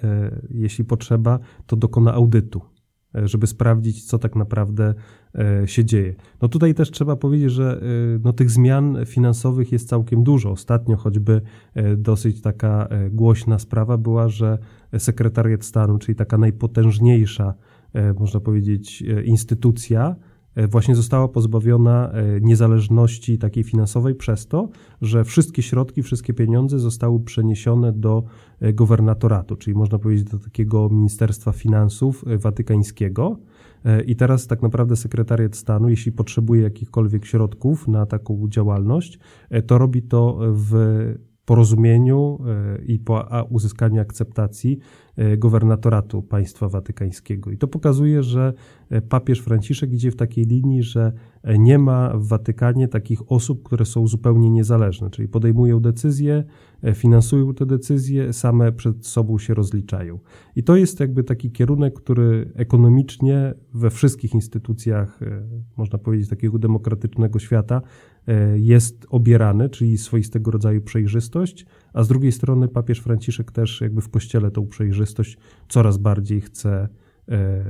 jeśli 0.49 0.85
potrzeba, 0.85 1.39
to 1.65 1.75
dokona 1.75 2.13
audytu. 2.13 2.61
E, 3.15 3.27
żeby 3.27 3.47
sprawdzić, 3.47 4.05
co 4.05 4.19
tak 4.19 4.35
naprawdę 4.35 4.93
e, 5.35 5.67
się 5.67 5.85
dzieje. 5.85 6.15
No 6.41 6.47
tutaj 6.47 6.73
też 6.73 6.91
trzeba 6.91 7.15
powiedzieć, 7.15 7.51
że 7.51 7.81
e, 7.81 8.19
no, 8.23 8.33
tych 8.33 8.51
zmian 8.51 8.97
finansowych 9.05 9.71
jest 9.71 9.89
całkiem 9.89 10.23
dużo. 10.23 10.51
Ostatnio 10.51 10.97
choćby 10.97 11.41
dosyć 11.97 12.41
taka 12.41 12.87
głośna 13.11 13.59
sprawa 13.59 13.97
była, 13.97 14.29
że 14.29 14.57
sekretariat 14.97 15.65
stanu, 15.65 15.97
czyli 15.97 16.15
taka 16.15 16.37
najpotężniejsza, 16.37 17.53
można 18.19 18.39
powiedzieć, 18.39 19.03
instytucja, 19.25 20.15
E, 20.15 20.28
właśnie 20.55 20.95
została 20.95 21.27
pozbawiona 21.27 22.11
e, 22.11 22.41
niezależności 22.41 23.37
takiej 23.37 23.63
finansowej 23.63 24.15
przez 24.15 24.47
to, 24.47 24.69
że 25.01 25.23
wszystkie 25.23 25.61
środki, 25.61 26.03
wszystkie 26.03 26.33
pieniądze 26.33 26.79
zostały 26.79 27.19
przeniesione 27.19 27.91
do 27.91 28.23
e, 28.59 28.73
gubernatoratu, 28.73 29.55
czyli 29.55 29.75
można 29.75 29.99
powiedzieć 29.99 30.23
do 30.23 30.39
takiego 30.39 30.89
Ministerstwa 30.89 31.51
Finansów 31.51 32.25
Watykańskiego. 32.27 33.39
I 34.05 34.15
teraz 34.15 34.47
tak 34.47 34.61
naprawdę 34.61 34.95
sekretariat 34.95 35.55
stanu, 35.55 35.89
jeśli 35.89 36.11
potrzebuje 36.11 36.61
jakichkolwiek 36.61 37.25
środków 37.25 37.87
na 37.87 38.05
taką 38.05 38.47
działalność, 38.49 39.19
to 39.67 39.77
robi 39.77 40.01
to 40.01 40.39
w 40.41 40.73
porozumieniu 41.49 42.39
e, 42.45 42.81
i 42.85 42.99
po 42.99 43.45
uzyskaniu 43.49 44.01
akceptacji 44.01 44.79
e, 45.19 45.38
gubernatoratu 45.38 46.21
państwa 46.21 46.69
watykańskiego. 46.69 47.51
I 47.51 47.57
to 47.57 47.67
pokazuje, 47.67 48.23
że 48.23 48.53
e, 48.89 49.01
papież 49.01 49.39
Franciszek 49.39 49.93
idzie 49.93 50.11
w 50.11 50.15
takiej 50.15 50.45
linii, 50.45 50.83
że 50.83 51.13
nie 51.59 51.79
ma 51.79 52.17
w 52.17 52.27
Watykanie 52.27 52.88
takich 52.88 53.31
osób, 53.31 53.63
które 53.63 53.85
są 53.85 54.07
zupełnie 54.07 54.49
niezależne, 54.49 55.09
czyli 55.09 55.27
podejmują 55.27 55.79
decyzje, 55.79 56.43
finansują 56.93 57.53
te 57.53 57.65
decyzje, 57.65 58.33
same 58.33 58.71
przed 58.71 59.05
sobą 59.07 59.38
się 59.38 59.53
rozliczają. 59.53 60.19
I 60.55 60.63
to 60.63 60.75
jest 60.75 60.99
jakby 60.99 61.23
taki 61.23 61.51
kierunek, 61.51 61.93
który 61.93 62.51
ekonomicznie 62.55 63.53
we 63.73 63.89
wszystkich 63.89 64.33
instytucjach, 64.33 65.19
można 65.77 65.99
powiedzieć, 65.99 66.29
takiego 66.29 66.59
demokratycznego 66.59 67.39
świata 67.39 67.81
E, 68.29 68.59
jest 68.59 69.05
obierany, 69.09 69.69
czyli 69.69 69.97
swoistego 69.97 70.51
rodzaju 70.51 70.81
przejrzystość, 70.81 71.65
a 71.93 72.03
z 72.03 72.08
drugiej 72.08 72.31
strony 72.31 72.67
papież 72.67 73.00
Franciszek 73.00 73.51
też 73.51 73.81
jakby 73.81 74.01
w 74.01 74.10
kościele 74.10 74.51
tą 74.51 74.67
przejrzystość 74.67 75.38
coraz 75.69 75.98
bardziej 75.98 76.41
chce 76.41 76.89
e, 77.29 77.63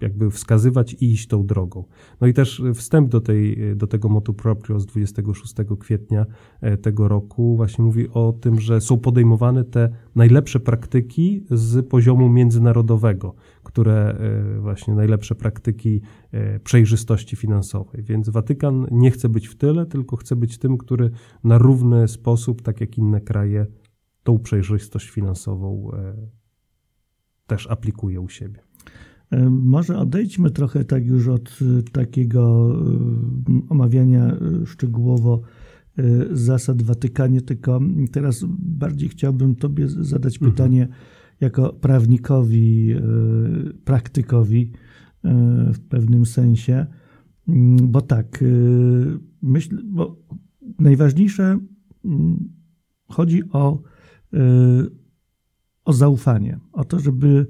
jakby 0.00 0.30
wskazywać 0.30 0.92
i 0.94 1.12
iść 1.12 1.26
tą 1.26 1.46
drogą. 1.46 1.84
No 2.20 2.26
i 2.26 2.34
też 2.34 2.62
wstęp 2.74 3.08
do, 3.08 3.20
tej, 3.20 3.58
do 3.76 3.86
tego 3.86 4.08
motu 4.08 4.34
proprio 4.34 4.80
z 4.80 4.86
26 4.86 5.54
kwietnia 5.80 6.26
e, 6.60 6.76
tego 6.76 7.08
roku 7.08 7.56
właśnie 7.56 7.84
mówi 7.84 8.08
o 8.08 8.32
tym, 8.32 8.60
że 8.60 8.80
są 8.80 8.98
podejmowane 8.98 9.64
te 9.64 9.90
najlepsze 10.14 10.60
praktyki 10.60 11.44
z 11.50 11.88
poziomu 11.88 12.28
międzynarodowego, 12.28 13.34
które 13.62 14.18
e, 14.56 14.60
właśnie 14.60 14.94
najlepsze 14.94 15.34
praktyki 15.34 16.00
e, 16.32 16.60
przejrzystości 16.60 17.36
finansowej. 17.36 18.02
Więc 18.02 18.28
Watykan 18.28 18.86
nie 18.90 19.10
chce 19.10 19.28
być 19.28 19.48
w 19.48 19.56
tyle, 19.56 19.86
tylko 19.86 20.16
chce 20.16 20.36
być 20.36 20.58
tym, 20.58 20.78
który 20.78 21.10
na 21.44 21.58
równy 21.58 22.08
sposób, 22.08 22.62
tak 22.62 22.80
jak 22.80 22.98
inne 22.98 23.20
kraje, 23.20 23.66
tą 24.22 24.38
przejrzystość 24.38 25.10
finansową 25.10 25.90
też 27.46 27.66
aplikuje 27.66 28.20
u 28.20 28.28
siebie. 28.28 28.69
Może 29.50 29.98
odejdźmy 29.98 30.50
trochę 30.50 30.84
tak 30.84 31.06
już 31.06 31.28
od 31.28 31.58
y, 31.62 31.82
takiego 31.82 32.74
y, 33.48 33.68
omawiania 33.68 34.36
szczegółowo 34.66 35.42
zasad 36.32 36.82
Watykanie, 36.82 37.40
tylko 37.40 37.80
teraz 38.12 38.44
bardziej 38.58 39.08
chciałbym 39.08 39.54
Tobie 39.54 39.88
zadać 39.88 40.34
mhm. 40.34 40.52
pytanie 40.52 40.88
jako 41.40 41.72
prawnikowi, 41.72 42.94
praktykowi 43.84 44.72
w 45.74 45.80
pewnym 45.88 46.26
sensie, 46.26 46.86
mm, 47.48 47.76
bo 47.76 48.00
tak, 48.00 48.44
myślę, 49.42 49.78
bo 49.84 50.16
najważniejsze 50.78 51.58
mm, 52.04 52.48
chodzi 53.08 53.42
o, 53.52 53.82
o 55.84 55.92
zaufanie, 55.92 56.58
o 56.72 56.84
to, 56.84 56.98
żeby 56.98 57.46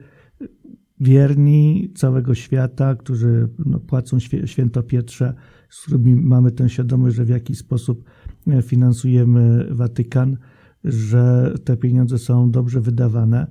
wierni 1.01 1.93
całego 1.95 2.35
świata, 2.35 2.95
którzy 2.95 3.49
no, 3.67 3.81
płacą 3.81 4.19
święto 4.45 4.83
Pietrze, 4.83 5.35
z 5.71 5.83
którymi 5.83 6.17
mamy 6.17 6.51
tę 6.51 6.69
świadomość, 6.69 7.17
że 7.17 7.25
w 7.25 7.29
jakiś 7.29 7.59
sposób 7.59 8.05
e, 8.47 8.63
finansujemy 8.63 9.67
Watykan, 9.71 10.37
że 10.85 11.55
te 11.65 11.77
pieniądze 11.77 12.19
są 12.19 12.51
dobrze 12.51 12.81
wydawane. 12.81 13.47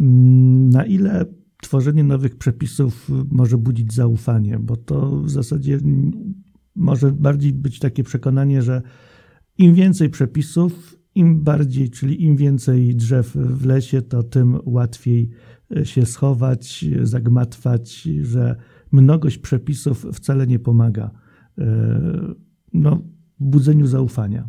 Mm, 0.00 0.68
na 0.68 0.84
ile 0.84 1.26
tworzenie 1.62 2.04
nowych 2.04 2.36
przepisów 2.36 3.10
może 3.30 3.58
budzić 3.58 3.92
zaufanie, 3.92 4.58
bo 4.58 4.76
to 4.76 5.20
w 5.20 5.30
zasadzie 5.30 5.78
może 6.76 7.12
bardziej 7.12 7.52
być 7.52 7.78
takie 7.78 8.04
przekonanie, 8.04 8.62
że 8.62 8.82
im 9.58 9.74
więcej 9.74 10.10
przepisów, 10.10 10.99
im 11.14 11.42
bardziej, 11.42 11.90
czyli 11.90 12.24
im 12.24 12.36
więcej 12.36 12.96
drzew 12.96 13.32
w 13.36 13.66
lesie, 13.66 14.02
to 14.02 14.22
tym 14.22 14.58
łatwiej 14.64 15.30
się 15.82 16.06
schować, 16.06 16.84
zagmatwać, 17.02 18.08
że 18.22 18.56
mnogość 18.92 19.38
przepisów 19.38 20.06
wcale 20.12 20.46
nie 20.46 20.58
pomaga 20.58 21.10
no, 22.72 23.02
w 23.40 23.44
budzeniu 23.44 23.86
zaufania. 23.86 24.48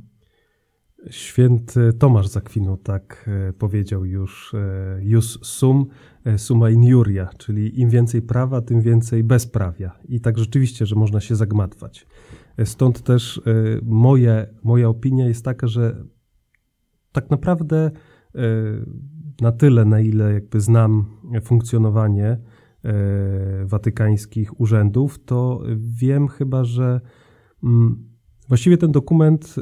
Święty 1.10 1.94
Tomasz 1.94 2.28
Zakwinu 2.28 2.78
tak 2.78 3.30
e, 3.50 3.54
powiedział 3.54 4.06
już 4.06 4.54
e, 4.54 5.00
jus 5.04 5.40
sum, 5.42 5.86
e, 6.26 6.38
summa 6.38 6.70
injuria, 6.70 7.30
czyli 7.38 7.80
im 7.80 7.90
więcej 7.90 8.22
prawa, 8.22 8.62
tym 8.62 8.82
więcej 8.82 9.24
bezprawia. 9.24 9.92
I 10.10 10.22
tak 10.22 10.38
rzeczywiście, 10.38 10.86
że 10.86 10.96
można 10.96 11.20
się 11.20 11.36
zagmatwać. 11.36 12.08
Stąd 12.66 13.02
też 13.02 13.42
moje, 13.84 14.48
moja 14.64 14.90
opinia 14.90 15.28
jest 15.28 15.46
taka, 15.46 15.68
że 15.68 16.04
tak 17.12 17.30
naprawdę 17.30 17.92
na 19.42 19.52
tyle, 19.52 19.86
na 19.86 20.00
ile 20.00 20.34
jakby 20.34 20.62
znam 20.62 21.06
funkcjonowanie 21.44 22.38
watykańskich 23.66 24.60
urzędów, 24.60 25.26
to 25.26 25.64
wiem 25.78 26.28
chyba, 26.28 26.64
że 26.64 27.02
mm, 27.64 28.12
Właściwie 28.52 28.78
ten 28.78 28.92
dokument 28.92 29.56
y, 29.58 29.62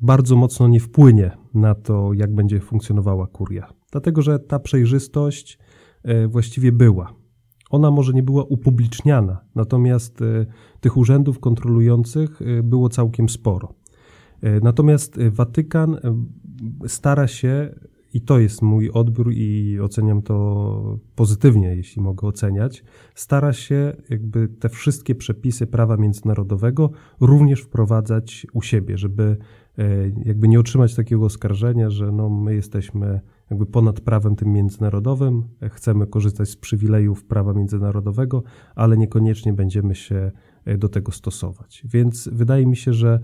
bardzo 0.00 0.36
mocno 0.36 0.68
nie 0.68 0.80
wpłynie 0.80 1.30
na 1.54 1.74
to, 1.74 2.12
jak 2.12 2.34
będzie 2.34 2.60
funkcjonowała 2.60 3.26
kuria, 3.26 3.72
dlatego 3.92 4.22
że 4.22 4.38
ta 4.38 4.58
przejrzystość 4.58 5.58
właściwie 6.28 6.72
była. 6.72 7.14
Ona 7.70 7.90
może 7.90 8.12
nie 8.12 8.22
była 8.22 8.44
upubliczniana, 8.44 9.38
natomiast 9.54 10.18
tych 10.80 10.96
urzędów 10.96 11.40
kontrolujących 11.40 12.40
było 12.62 12.88
całkiem 12.88 13.28
sporo. 13.28 13.74
Natomiast 14.62 15.18
Watykan 15.30 15.96
stara 16.86 17.26
się 17.26 17.74
i 18.16 18.20
to 18.20 18.38
jest 18.38 18.62
mój 18.62 18.90
odbiór 18.90 19.32
i 19.32 19.78
oceniam 19.80 20.22
to 20.22 20.98
pozytywnie, 21.14 21.76
jeśli 21.76 22.02
mogę 22.02 22.28
oceniać, 22.28 22.84
stara 23.14 23.52
się 23.52 23.96
jakby 24.08 24.48
te 24.48 24.68
wszystkie 24.68 25.14
przepisy 25.14 25.66
prawa 25.66 25.96
międzynarodowego 25.96 26.90
również 27.20 27.60
wprowadzać 27.60 28.46
u 28.52 28.62
siebie, 28.62 28.98
żeby 28.98 29.36
e, 29.78 29.84
jakby 30.24 30.48
nie 30.48 30.60
otrzymać 30.60 30.94
takiego 30.94 31.24
oskarżenia, 31.24 31.90
że 31.90 32.12
no 32.12 32.28
my 32.30 32.54
jesteśmy 32.54 33.20
jakby 33.50 33.66
ponad 33.66 34.00
prawem 34.00 34.36
tym 34.36 34.52
międzynarodowym, 34.52 35.44
chcemy 35.70 36.06
korzystać 36.06 36.48
z 36.48 36.56
przywilejów 36.56 37.24
prawa 37.24 37.52
międzynarodowego, 37.52 38.42
ale 38.74 38.96
niekoniecznie 38.96 39.52
będziemy 39.52 39.94
się 39.94 40.32
e, 40.64 40.78
do 40.78 40.88
tego 40.88 41.12
stosować. 41.12 41.82
Więc 41.84 42.28
wydaje 42.32 42.66
mi 42.66 42.76
się, 42.76 42.92
że 42.92 43.20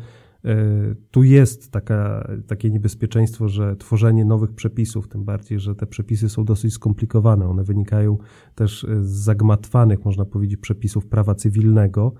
tu 1.11 1.23
jest 1.23 1.71
taka, 1.71 2.29
takie 2.47 2.71
niebezpieczeństwo, 2.71 3.49
że 3.49 3.77
tworzenie 3.77 4.25
nowych 4.25 4.53
przepisów, 4.53 5.09
tym 5.09 5.25
bardziej, 5.25 5.61
że 5.61 5.75
te 5.75 5.87
przepisy 5.87 6.29
są 6.29 6.45
dosyć 6.45 6.73
skomplikowane. 6.73 7.49
One 7.49 7.65
wynikają 7.65 8.19
też 8.55 8.87
z 9.03 9.11
zagmatwanych, 9.11 10.05
można 10.05 10.25
powiedzieć, 10.25 10.61
przepisów 10.61 11.07
prawa 11.07 11.35
cywilnego. 11.35 12.13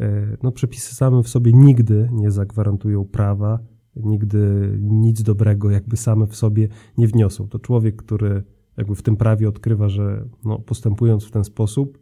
E, 0.00 0.36
no, 0.42 0.52
przepisy 0.52 0.94
same 0.94 1.22
w 1.22 1.28
sobie 1.28 1.52
nigdy 1.52 2.08
nie 2.12 2.30
zagwarantują 2.30 3.04
prawa, 3.04 3.58
nigdy 3.96 4.72
nic 4.80 5.22
dobrego 5.22 5.70
jakby 5.70 5.96
same 5.96 6.26
w 6.26 6.36
sobie 6.36 6.68
nie 6.98 7.06
wniosą. 7.08 7.48
To 7.48 7.58
człowiek, 7.58 7.96
który 7.96 8.42
jakby 8.76 8.94
w 8.94 9.02
tym 9.02 9.16
prawie 9.16 9.48
odkrywa, 9.48 9.88
że 9.88 10.28
no, 10.44 10.58
postępując 10.58 11.24
w 11.24 11.30
ten 11.30 11.44
sposób, 11.44 11.98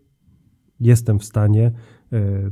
jestem 0.81 1.19
w 1.19 1.25
stanie 1.25 1.67
E, 1.67 1.73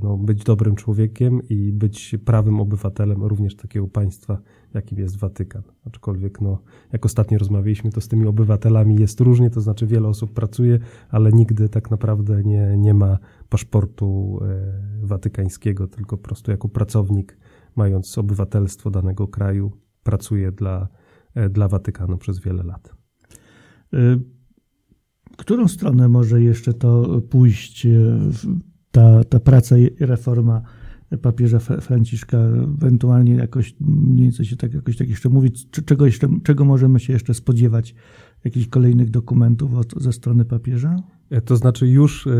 no, 0.02 0.16
być 0.16 0.44
dobrym 0.44 0.74
człowiekiem 0.74 1.40
i 1.48 1.72
być 1.72 2.16
prawym 2.24 2.60
obywatelem 2.60 3.22
również 3.22 3.56
takiego 3.56 3.88
państwa, 3.88 4.38
jakim 4.74 4.98
jest 4.98 5.16
Watykan. 5.16 5.62
Aczkolwiek, 5.86 6.40
no, 6.40 6.58
jak 6.92 7.06
ostatnio 7.06 7.38
rozmawialiśmy, 7.38 7.90
to 7.90 8.00
z 8.00 8.08
tymi 8.08 8.26
obywatelami 8.26 8.96
jest 8.96 9.20
różnie, 9.20 9.50
to 9.50 9.60
znaczy 9.60 9.86
wiele 9.86 10.08
osób 10.08 10.32
pracuje, 10.32 10.78
ale 11.08 11.32
nigdy 11.32 11.68
tak 11.68 11.90
naprawdę 11.90 12.42
nie, 12.42 12.76
nie 12.76 12.94
ma 12.94 13.18
paszportu 13.48 14.40
e, 14.42 15.06
watykańskiego, 15.06 15.86
tylko 15.86 16.16
po 16.16 16.22
prostu 16.22 16.50
jako 16.50 16.68
pracownik, 16.68 17.38
mając 17.76 18.18
obywatelstwo 18.18 18.90
danego 18.90 19.28
kraju, 19.28 19.72
pracuje 20.02 20.52
dla, 20.52 20.88
e, 21.34 21.48
dla 21.48 21.68
Watykanu 21.68 22.18
przez 22.18 22.40
wiele 22.40 22.62
lat. 22.62 22.94
Którą 25.36 25.68
stronę 25.68 26.08
może 26.08 26.42
jeszcze 26.42 26.72
to 26.72 27.20
pójść? 27.20 27.86
Ta, 28.94 29.24
ta 29.24 29.40
praca 29.40 29.78
i 29.78 29.90
reforma 30.00 30.62
papieża 31.22 31.58
Franciszka, 31.58 32.38
ewentualnie 32.38 33.34
jakoś, 33.34 33.76
nie 34.06 34.30
chcę 34.30 34.44
się 34.44 34.56
tak 34.56 34.74
jakoś 34.74 34.96
tak 34.96 35.08
jeszcze 35.08 35.28
mówić, 35.28 35.70
czego, 35.70 36.06
jeszcze, 36.06 36.28
czego 36.42 36.64
możemy 36.64 37.00
się 37.00 37.12
jeszcze 37.12 37.34
spodziewać, 37.34 37.94
jakichś 38.44 38.68
kolejnych 38.68 39.10
dokumentów 39.10 39.74
od, 39.74 39.94
ze 39.96 40.12
strony 40.12 40.44
papieża? 40.44 40.96
E, 41.30 41.40
to 41.40 41.56
znaczy 41.56 41.88
już 41.88 42.26
y, 42.26 42.30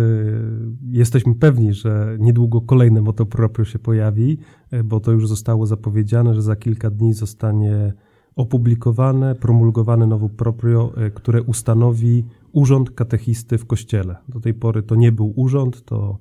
jesteśmy 0.90 1.34
pewni, 1.34 1.74
że 1.74 2.16
niedługo 2.20 2.60
kolejne 2.60 3.00
moto 3.00 3.26
proprio 3.26 3.64
się 3.64 3.78
pojawi, 3.78 4.38
e, 4.70 4.84
bo 4.84 5.00
to 5.00 5.12
już 5.12 5.28
zostało 5.28 5.66
zapowiedziane, 5.66 6.34
że 6.34 6.42
za 6.42 6.56
kilka 6.56 6.90
dni 6.90 7.14
zostanie 7.14 7.92
opublikowane, 8.36 9.34
promulgowane 9.34 10.06
nowo 10.06 10.28
proprio, 10.28 10.92
które 11.14 11.42
ustanowi 11.42 12.24
urząd 12.52 12.90
katechisty 12.90 13.58
w 13.58 13.66
kościele. 13.66 14.16
Do 14.28 14.40
tej 14.40 14.54
pory 14.54 14.82
to 14.82 14.94
nie 14.94 15.12
był 15.12 15.32
urząd, 15.36 15.84
to 15.84 16.18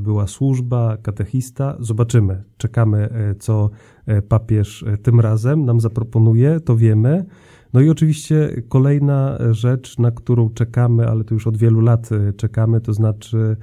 była 0.00 0.26
służba, 0.26 0.96
katechista. 0.96 1.76
Zobaczymy, 1.80 2.44
czekamy, 2.56 3.10
e, 3.10 3.34
co 3.34 3.70
e, 4.06 4.22
papież 4.22 4.84
tym 5.02 5.20
razem 5.20 5.64
nam 5.64 5.80
zaproponuje, 5.80 6.60
to 6.60 6.76
wiemy. 6.76 7.24
No 7.72 7.80
i 7.80 7.90
oczywiście 7.90 8.62
kolejna 8.68 9.38
rzecz, 9.50 9.98
na 9.98 10.10
którą 10.10 10.50
czekamy, 10.50 11.08
ale 11.08 11.24
to 11.24 11.34
już 11.34 11.46
od 11.46 11.56
wielu 11.56 11.80
lat 11.80 12.10
czekamy, 12.36 12.80
to 12.80 12.92
znaczy 12.92 13.56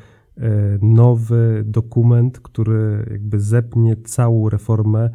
nowy 0.82 1.64
dokument, 1.66 2.40
który 2.40 3.06
jakby 3.12 3.40
zepnie 3.40 3.96
całą 3.96 4.50
reformę 4.50 5.10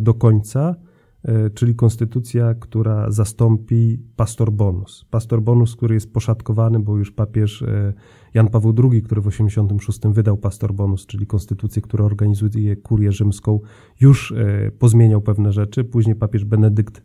do 0.00 0.14
końca 0.14 0.74
E, 1.22 1.50
czyli 1.50 1.74
konstytucja, 1.74 2.54
która 2.54 3.10
zastąpi 3.10 4.02
pastor 4.16 4.52
bonus. 4.52 5.04
Pastor 5.10 5.42
bonus, 5.42 5.76
który 5.76 5.94
jest 5.94 6.12
poszatkowany, 6.12 6.80
bo 6.80 6.96
już 6.96 7.12
papież 7.12 7.62
e, 7.62 7.92
Jan 8.34 8.48
Paweł 8.48 8.74
II, 8.92 9.02
który 9.02 9.20
w 9.20 9.26
86 9.26 10.00
wydał 10.04 10.36
pastor 10.36 10.74
bonus, 10.74 11.06
czyli 11.06 11.26
konstytucję, 11.26 11.82
która 11.82 12.04
organizuje 12.04 12.76
kurię 12.76 13.12
rzymską, 13.12 13.60
już 14.00 14.32
e, 14.32 14.70
pozmieniał 14.78 15.20
pewne 15.20 15.52
rzeczy. 15.52 15.84
Później 15.84 16.16
papież 16.16 16.44
Benedykt 16.44 17.02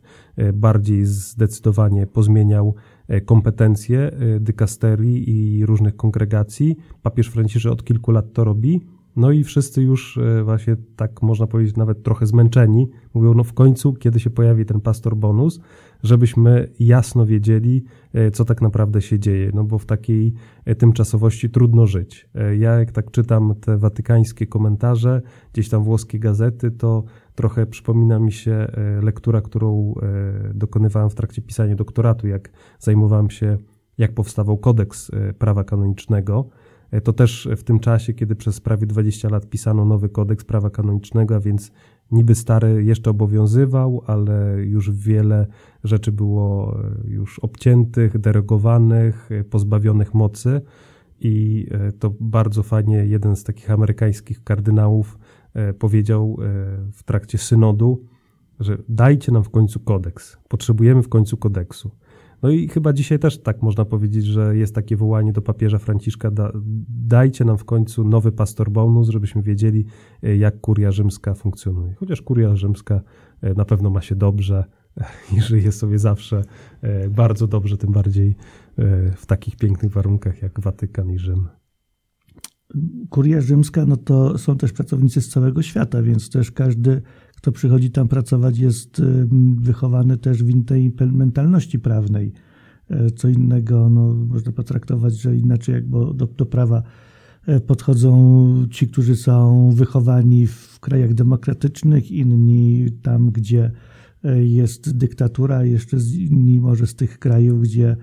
bardziej 0.54 1.06
zdecydowanie 1.06 2.08
pozmieniał 2.08 2.76
kompetencje 3.26 4.12
dykasterii 4.40 5.30
i 5.30 5.66
różnych 5.66 5.96
kongregacji. 5.96 6.76
Papież 7.02 7.28
Franciszek 7.28 7.72
od 7.72 7.84
kilku 7.84 8.12
lat 8.12 8.34
to 8.34 8.44
robi. 8.44 8.82
No 9.16 9.32
i 9.32 9.44
wszyscy 9.44 9.82
już 9.82 10.18
e, 10.18 10.44
właśnie 10.44 10.76
tak 10.96 11.22
można 11.22 11.48
powiedzieć 11.48 11.76
nawet 11.76 12.04
trochę 12.04 12.26
zmęczeni 12.26 12.90
mówią, 13.14 13.34
no 13.34 13.44
w 13.44 13.54
końcu 13.54 13.94
kiedy 13.94 14.20
się 14.20 14.30
pojawi 14.30 14.66
ten 14.66 14.82
pastor 14.82 15.16
bonus, 15.16 15.60
żebyśmy 16.04 16.70
jasno 16.80 17.26
wiedzieli, 17.26 17.84
e, 18.14 18.32
co 18.32 18.46
tak 18.46 18.62
naprawdę 18.62 19.02
się 19.02 19.20
dzieje, 19.20 19.52
no 19.54 19.64
bo 19.64 19.78
w 19.78 19.86
takiej 19.86 20.34
e, 20.66 20.76
tymczasowości 20.76 21.50
trudno 21.50 21.88
żyć. 21.88 22.30
Ja 22.60 22.80
jak 22.80 22.92
tak 22.92 23.12
czytam 23.12 23.56
te 23.62 23.78
watykańskie 23.78 24.48
komentarze, 24.48 25.22
gdzieś 25.54 25.70
tam 25.70 25.84
włoskie 25.84 26.20
gazety, 26.20 26.72
to 26.72 27.04
trochę 27.36 27.66
przypomina 27.66 28.20
mi 28.20 28.32
się 28.32 28.68
lektura, 29.02 29.42
którą 29.42 29.96
dokonywałem 30.54 31.10
w 31.10 31.16
trakcie 31.16 31.42
pisania 31.42 31.76
doktoratu, 31.76 32.28
jak 32.28 32.52
zajmowałem 32.80 33.30
się, 33.30 33.58
jak 33.98 34.14
powstawał 34.14 34.58
kodeks 34.58 35.12
prawa 35.40 35.64
kanonicznego, 35.64 36.50
to 37.02 37.14
też 37.14 37.50
w 37.58 37.64
tym 37.64 37.80
czasie, 37.80 38.14
kiedy 38.14 38.36
przez 38.36 38.62
prawie 38.62 38.88
20 38.88 39.30
lat 39.30 39.50
pisano 39.50 39.86
nowy 39.86 40.10
kodeks 40.10 40.46
prawa 40.46 40.70
kanonicznego, 40.70 41.36
a 41.36 41.40
więc 41.40 41.72
niby 42.12 42.36
stary 42.36 42.84
jeszcze 42.84 43.10
obowiązywał, 43.10 44.04
ale 44.08 44.56
już 44.66 44.92
wiele 44.92 45.48
rzeczy 45.84 46.12
było 46.12 46.80
e, 46.80 47.10
już 47.10 47.40
obciętych, 47.40 48.18
derogowanych, 48.18 49.32
e, 49.32 49.44
pozbawionych 49.44 50.14
mocy. 50.14 50.62
I 51.26 51.68
to 52.00 52.14
bardzo 52.20 52.64
fajnie 52.64 52.98
jeden 52.98 53.36
z 53.36 53.44
takich 53.44 53.72
amerykańskich 53.72 54.44
kardynałów 54.44 55.20
powiedział 55.80 56.38
w 56.92 57.04
trakcie 57.04 57.38
synodu, 57.38 58.06
że 58.60 58.78
dajcie 58.90 59.32
nam 59.32 59.44
w 59.44 59.50
końcu 59.50 59.80
kodeks. 59.80 60.38
Potrzebujemy 60.48 61.04
w 61.04 61.10
końcu 61.10 61.38
kodeksu. 61.38 61.92
No 62.44 62.50
i 62.50 62.68
chyba 62.68 62.94
dzisiaj 62.94 63.20
też 63.20 63.42
tak 63.42 63.62
można 63.62 63.86
powiedzieć, 63.86 64.26
że 64.26 64.58
jest 64.58 64.76
takie 64.76 64.98
wołanie 64.98 65.34
do 65.34 65.42
papieża 65.42 65.78
Franciszka, 65.78 66.32
da, 66.32 66.52
dajcie 66.90 67.46
nam 67.46 67.58
w 67.58 67.66
końcu 67.66 68.04
nowy 68.04 68.32
pastor 68.32 68.72
bonus, 68.72 69.10
żebyśmy 69.10 69.42
wiedzieli, 69.42 69.86
e, 70.24 70.38
jak 70.38 70.62
kuria 70.62 70.92
rzymska 70.92 71.34
funkcjonuje. 71.34 71.94
Chociaż 71.94 72.22
kuria 72.22 72.56
rzymska 72.56 73.02
e, 73.42 73.54
na 73.54 73.66
pewno 73.66 73.90
ma 73.90 74.02
się 74.02 74.16
dobrze 74.16 74.66
i 75.38 75.42
żyje 75.42 75.72
sobie 75.72 76.00
zawsze 76.00 76.42
e, 76.82 77.10
bardzo 77.10 77.48
dobrze, 77.48 77.78
tym 77.78 77.92
bardziej 77.92 78.36
w 79.16 79.26
takich 79.26 79.56
pięknych 79.56 79.92
warunkach 79.92 80.42
jak 80.42 80.60
Watykan 80.60 81.12
i 81.12 81.20
Rzym. 81.20 81.48
Kuria 83.10 83.42
rzymska, 83.42 83.86
no 83.86 83.98
to 83.98 84.38
są 84.38 84.58
też 84.58 84.74
pracownicy 84.74 85.22
z 85.22 85.30
całego 85.30 85.62
świata, 85.62 86.02
więc 86.02 86.30
też 86.30 86.52
każdy 86.52 87.02
kto 87.44 87.52
przychodzi 87.52 87.92
tam 87.92 88.08
pracować, 88.08 88.58
jest 88.58 89.02
wychowany 89.58 90.18
też 90.18 90.44
w 90.44 90.66
tej 90.66 90.94
mentalności 91.12 91.80
prawnej. 91.80 92.34
E, 92.90 93.12
co 93.12 93.30
innego 93.30 93.90
no, 93.90 94.14
można 94.14 94.52
potraktować, 94.52 95.22
że 95.22 95.36
inaczej 95.36 95.76
jak 95.76 95.90
do, 95.90 96.28
do 96.28 96.46
prawa 96.46 96.84
e, 97.48 97.60
podchodzą 97.60 98.68
ci, 98.72 98.88
którzy 98.88 99.16
są 99.16 99.70
wychowani 99.72 100.48
w 100.48 100.80
krajach 100.80 101.14
demokratycznych, 101.14 102.12
inni 102.12 102.92
tam, 103.02 103.32
gdzie 103.32 103.72
e, 104.24 104.44
jest 104.44 104.98
dyktatura, 104.98 105.66
jeszcze 105.66 105.98
inni 106.20 106.60
może 106.60 106.88
z 106.88 106.96
tych 106.96 107.20
krajów, 107.20 107.62
gdzie 107.62 107.98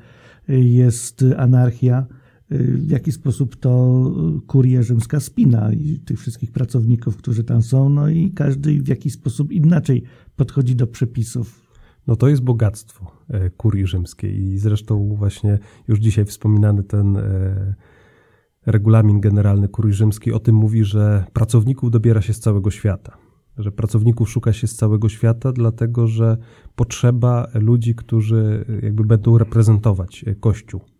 jest 0.48 1.24
anarchia 1.36 2.06
w 2.50 2.90
jaki 2.90 3.12
sposób 3.12 3.56
to 3.56 4.02
kuria 4.46 4.82
rzymska 4.82 5.20
spina 5.20 5.72
i 5.72 5.98
tych 5.98 6.20
wszystkich 6.20 6.52
pracowników, 6.52 7.16
którzy 7.16 7.44
tam 7.44 7.62
są, 7.62 7.88
no 7.88 8.08
i 8.08 8.30
każdy 8.30 8.82
w 8.82 8.88
jakiś 8.88 9.12
sposób 9.12 9.52
inaczej 9.52 10.02
podchodzi 10.36 10.76
do 10.76 10.86
przepisów. 10.86 11.70
No 12.06 12.16
to 12.16 12.28
jest 12.28 12.42
bogactwo 12.42 13.12
e, 13.28 13.50
kurii 13.50 13.86
rzymskiej 13.86 14.42
i 14.42 14.58
zresztą 14.58 15.14
właśnie 15.14 15.58
już 15.88 15.98
dzisiaj 15.98 16.24
wspominany 16.24 16.82
ten 16.82 17.16
e, 17.16 17.74
regulamin 18.66 19.20
generalny 19.20 19.68
kurii 19.68 19.92
rzymskiej 19.92 20.32
o 20.32 20.38
tym 20.38 20.54
mówi, 20.54 20.84
że 20.84 21.24
pracowników 21.32 21.90
dobiera 21.90 22.22
się 22.22 22.32
z 22.32 22.40
całego 22.40 22.70
świata. 22.70 23.16
Że 23.58 23.72
pracowników 23.72 24.30
szuka 24.30 24.52
się 24.52 24.66
z 24.66 24.76
całego 24.76 25.08
świata, 25.08 25.52
dlatego 25.52 26.06
że 26.06 26.36
potrzeba 26.76 27.48
ludzi, 27.54 27.94
którzy 27.94 28.64
jakby 28.82 29.04
będą 29.04 29.38
reprezentować 29.38 30.24
Kościół 30.40 30.80
E, 30.80 30.99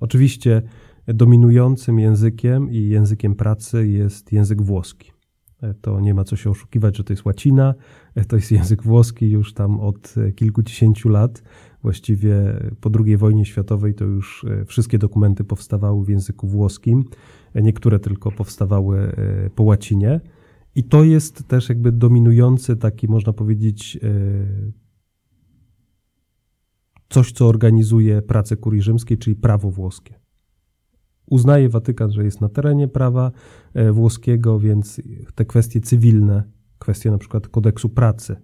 oczywiście 0.00 0.62
dominującym 1.06 1.98
językiem 1.98 2.70
i 2.70 2.88
językiem 2.88 3.34
pracy 3.34 3.88
jest 3.88 4.32
język 4.32 4.62
włoski. 4.62 5.12
E, 5.62 5.74
to 5.74 6.00
nie 6.00 6.14
ma 6.14 6.24
co 6.24 6.36
się 6.36 6.50
oszukiwać, 6.50 6.96
że 6.96 7.04
to 7.04 7.12
jest 7.12 7.24
łacina, 7.24 7.74
e, 8.14 8.24
to 8.24 8.36
jest 8.36 8.52
język 8.52 8.82
włoski 8.82 9.30
już 9.30 9.54
tam 9.54 9.80
od 9.80 10.14
kilkudziesięciu 10.36 11.08
lat. 11.08 11.42
Właściwie 11.82 12.36
po 12.80 12.90
II 13.04 13.16
wojnie 13.16 13.44
światowej 13.44 13.94
to 13.94 14.04
już 14.04 14.46
wszystkie 14.66 14.98
dokumenty 14.98 15.44
powstawały 15.44 16.04
w 16.04 16.08
języku 16.08 16.48
włoskim, 16.48 17.04
niektóre 17.54 17.98
tylko 17.98 18.32
powstawały 18.32 19.12
po 19.54 19.62
łacinie. 19.62 20.20
I 20.74 20.84
to 20.84 21.04
jest 21.04 21.48
też 21.48 21.68
jakby 21.68 21.92
dominujący 21.92 22.76
taki, 22.76 23.08
można 23.08 23.32
powiedzieć, 23.32 23.98
coś, 27.08 27.32
co 27.32 27.46
organizuje 27.46 28.22
pracę 28.22 28.56
kurii 28.56 28.82
rzymskiej, 28.82 29.18
czyli 29.18 29.36
prawo 29.36 29.70
włoskie. 29.70 30.14
Uznaje 31.26 31.68
Watykan, 31.68 32.12
że 32.12 32.24
jest 32.24 32.40
na 32.40 32.48
terenie 32.48 32.88
prawa 32.88 33.32
e, 33.74 33.92
włoskiego, 33.92 34.58
więc 34.58 35.00
te 35.34 35.44
kwestie 35.44 35.80
cywilne, 35.80 36.42
kwestie 36.78 37.10
na 37.10 37.18
przykład 37.18 37.48
kodeksu 37.48 37.88
pracy, 37.88 38.36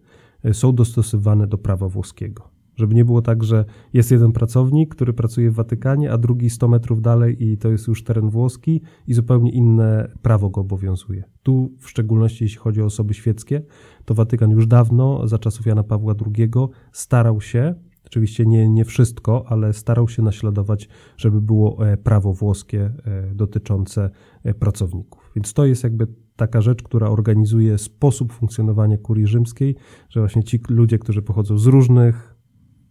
e, 0.44 0.55
są 0.55 0.75
dostosowane 0.75 1.46
do 1.46 1.59
prawa 1.59 1.88
włoskiego. 1.88 2.53
Żeby 2.77 2.94
nie 2.94 3.05
było 3.05 3.22
tak, 3.22 3.44
że 3.44 3.64
jest 3.92 4.11
jeden 4.11 4.33
pracownik, 4.33 4.94
który 4.94 5.12
pracuje 5.12 5.51
w 5.51 5.55
Watykanie, 5.55 6.12
a 6.12 6.18
drugi 6.18 6.51
100 6.51 6.68
metrów 6.68 7.03
dalej 7.03 7.44
i 7.44 7.59
to 7.59 7.70
jest 7.70 7.88
już 7.88 8.05
teren 8.05 8.31
włoski 8.31 8.83
i 9.07 9.14
zupełnie 9.14 9.53
inne 9.53 10.12
prawo 10.22 10.51
go 10.51 10.61
obowiązuje. 10.61 11.25
Tu, 11.42 11.72
w 11.79 11.88
szczególności 11.88 12.44
jeśli 12.44 12.59
chodzi 12.59 12.83
o 12.83 12.85
osoby 12.85 13.14
świeckie, 13.14 13.62
to 14.05 14.14
Watykan 14.14 14.51
już 14.51 14.66
dawno, 14.66 15.29
za 15.29 15.38
czasów 15.38 15.66
Jana 15.66 15.83
Pawła 15.83 16.14
II, 16.37 16.51
starał 16.92 17.40
się 17.40 17.75
Oczywiście 18.12 18.46
nie, 18.46 18.68
nie 18.68 18.85
wszystko, 18.85 19.44
ale 19.48 19.72
starał 19.72 20.09
się 20.09 20.22
naśladować, 20.22 20.88
żeby 21.16 21.40
było 21.40 21.88
e, 21.88 21.96
prawo 21.96 22.33
włoskie 22.33 22.92
e, 23.05 23.35
dotyczące 23.35 24.11
e, 24.44 24.55
pracowników. 24.55 25.33
Więc 25.37 25.53
to 25.53 25.64
jest 25.64 25.85
jakby 25.85 26.07
taka 26.37 26.61
rzecz, 26.61 26.83
która 26.83 27.09
organizuje 27.09 27.79
sposób 27.79 28.33
funkcjonowania 28.33 28.98
kurii 28.98 29.27
rzymskiej, 29.27 29.77
że 30.09 30.20
właśnie 30.20 30.44
ci 30.44 30.61
ludzie, 30.68 30.98
którzy 30.98 31.22
pochodzą 31.22 31.59
z 31.59 31.66
różnych 31.66 32.37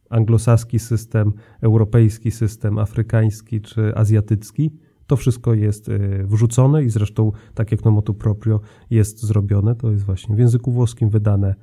anglosaski 0.10 0.79
system, 0.79 1.34
europejski 1.62 2.31
system, 2.31 2.77
afrykański 2.77 3.62
czy 3.62 3.95
azjatycki, 3.95 4.75
to 5.07 5.15
wszystko 5.15 5.53
jest 5.53 5.89
wrzucone 6.23 6.84
i 6.84 6.89
zresztą, 6.89 7.31
tak 7.53 7.71
jak 7.71 7.86
na 7.86 7.91
motu 7.91 8.13
proprio 8.13 8.60
jest 8.89 9.23
zrobione, 9.23 9.75
to 9.75 9.91
jest 9.91 10.05
właśnie 10.05 10.36
w 10.36 10.39
języku 10.39 10.71
włoskim 10.71 11.10
wydane, 11.10 11.55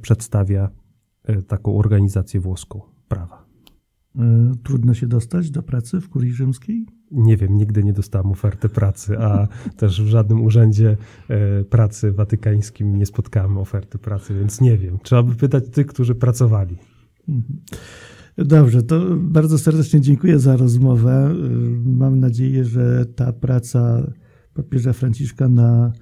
przedstawia 0.00 0.70
taką 1.46 1.78
organizację 1.78 2.40
włoską 2.40 2.93
prawa. 3.08 3.44
E, 4.18 4.52
trudno 4.62 4.94
się 4.94 5.06
dostać 5.06 5.50
do 5.50 5.62
pracy 5.62 6.00
w 6.00 6.08
kurii 6.08 6.32
rzymskiej? 6.32 6.86
Nie 7.10 7.36
wiem, 7.36 7.56
nigdy 7.56 7.84
nie 7.84 7.92
dostałem 7.92 8.30
oferty 8.30 8.68
pracy, 8.68 9.18
a 9.18 9.48
też 9.76 10.02
w 10.02 10.06
żadnym 10.06 10.42
urzędzie 10.42 10.96
e, 11.28 11.64
pracy 11.64 12.12
watykańskim 12.12 12.96
nie 12.96 13.06
spotkałem 13.06 13.58
oferty 13.58 13.98
pracy, 13.98 14.34
więc 14.34 14.60
nie 14.60 14.78
wiem. 14.78 14.98
Trzeba 15.02 15.22
by 15.22 15.34
pytać 15.34 15.64
tych, 15.72 15.86
którzy 15.86 16.14
pracowali. 16.14 16.76
Mhm. 17.28 17.60
Dobrze, 18.38 18.82
to 18.82 19.16
bardzo 19.16 19.58
serdecznie 19.58 20.00
dziękuję 20.00 20.38
za 20.38 20.56
rozmowę. 20.56 21.30
E, 21.30 21.34
mam 21.84 22.20
nadzieję, 22.20 22.64
że 22.64 23.06
ta 23.06 23.32
praca 23.32 24.12
papieża 24.54 24.92
Franciszka 24.92 25.48
na 25.48 25.92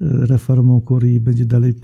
reformą 0.00 0.80
kurii 0.80 1.20
będzie 1.20 1.46
dalej 1.46 1.74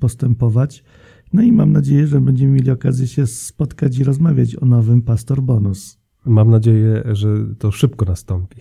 postępować. 0.00 0.84
No 1.32 1.42
i 1.42 1.52
mam 1.52 1.72
nadzieję, 1.72 2.06
że 2.06 2.20
będziemy 2.20 2.52
mieli 2.52 2.70
okazję 2.70 3.06
się 3.06 3.26
spotkać 3.26 3.98
i 3.98 4.04
rozmawiać 4.04 4.56
o 4.56 4.66
nowym 4.66 5.02
Pastor 5.02 5.42
Bonus. 5.42 5.98
Mam 6.26 6.50
nadzieję, 6.50 7.02
że 7.12 7.28
to 7.58 7.70
szybko 7.70 8.04
nastąpi. 8.04 8.56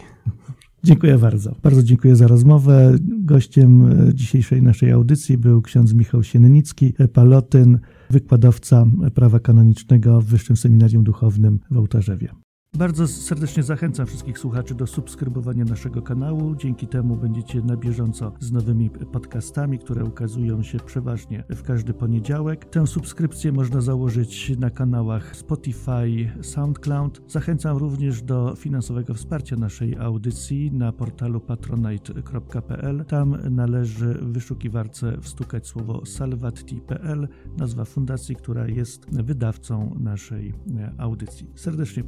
Dziękuję 0.84 1.18
bardzo. 1.18 1.56
Bardzo 1.64 1.84
dziękuję 1.84 2.16
za 2.16 2.28
rozmowę. 2.28 2.96
Gościem 3.02 3.88
e, 3.88 4.14
dzisiejszej 4.14 4.62
naszej 4.62 4.92
audycji 4.92 5.38
był 5.38 5.62
ksiądz 5.62 5.94
Michał 5.94 6.24
Siennicki, 6.24 6.94
palotyn, 7.14 7.80
wykładowca 8.10 8.86
prawa 9.14 9.40
kanonicznego 9.40 10.22
w 10.22 10.26
Wyższym 10.26 10.58
Seminarium 10.58 11.04
Duchownym 11.04 11.60
w 11.72 11.78
Ołtarzewie. 11.78 12.30
Bardzo 12.78 13.08
serdecznie 13.08 13.64
zachęcam 13.64 14.06
wszystkich 14.06 14.40
słuchaczy 14.40 14.76
do 14.76 14.88
subskrybowania 14.88 15.66
naszego 15.66 16.02
kanału. 16.02 16.56
Dzięki 16.56 16.88
temu 16.88 17.16
będziecie 17.16 17.62
na 17.62 17.78
bieżąco 17.78 18.32
z 18.40 18.52
nowymi 18.52 18.90
podcastami, 18.90 19.80
które 19.80 20.06
ukazują 20.06 20.64
się 20.64 20.78
przeważnie 20.80 21.44
w 21.50 21.64
każdy 21.64 21.94
poniedziałek. 21.94 22.66
Tę 22.66 22.88
subskrypcję 22.88 23.52
można 23.52 23.82
założyć 23.82 24.58
na 24.60 24.70
kanałach 24.70 25.36
Spotify, 25.36 26.32
SoundCloud. 26.42 27.22
Zachęcam 27.28 27.78
również 27.78 28.22
do 28.22 28.56
finansowego 28.56 29.14
wsparcia 29.14 29.56
naszej 29.56 29.98
audycji 29.98 30.72
na 30.72 30.92
portalu 30.92 31.40
patronite.pl. 31.42 33.06
Tam 33.06 33.38
należy 33.50 34.14
w 34.14 34.32
wyszukiwarce 34.32 35.22
wstukać 35.22 35.68
słowo 35.68 36.06
salvati.pl, 36.06 37.28
nazwa 37.58 37.86
fundacji, 37.86 38.36
która 38.36 38.68
jest 38.68 39.06
wydawcą 39.12 39.96
naszej 40.00 40.54
audycji. 40.98 41.48
Serdecznie 41.56 42.04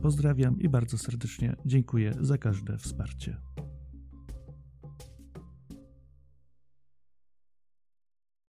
pozdrawiam 0.52 0.60
i 0.60 0.70
bardzo 0.70 0.98
serdecznie 0.98 1.56
dziękuję 1.66 2.14
za 2.20 2.38
każde 2.38 2.78
wsparcie. 2.78 3.38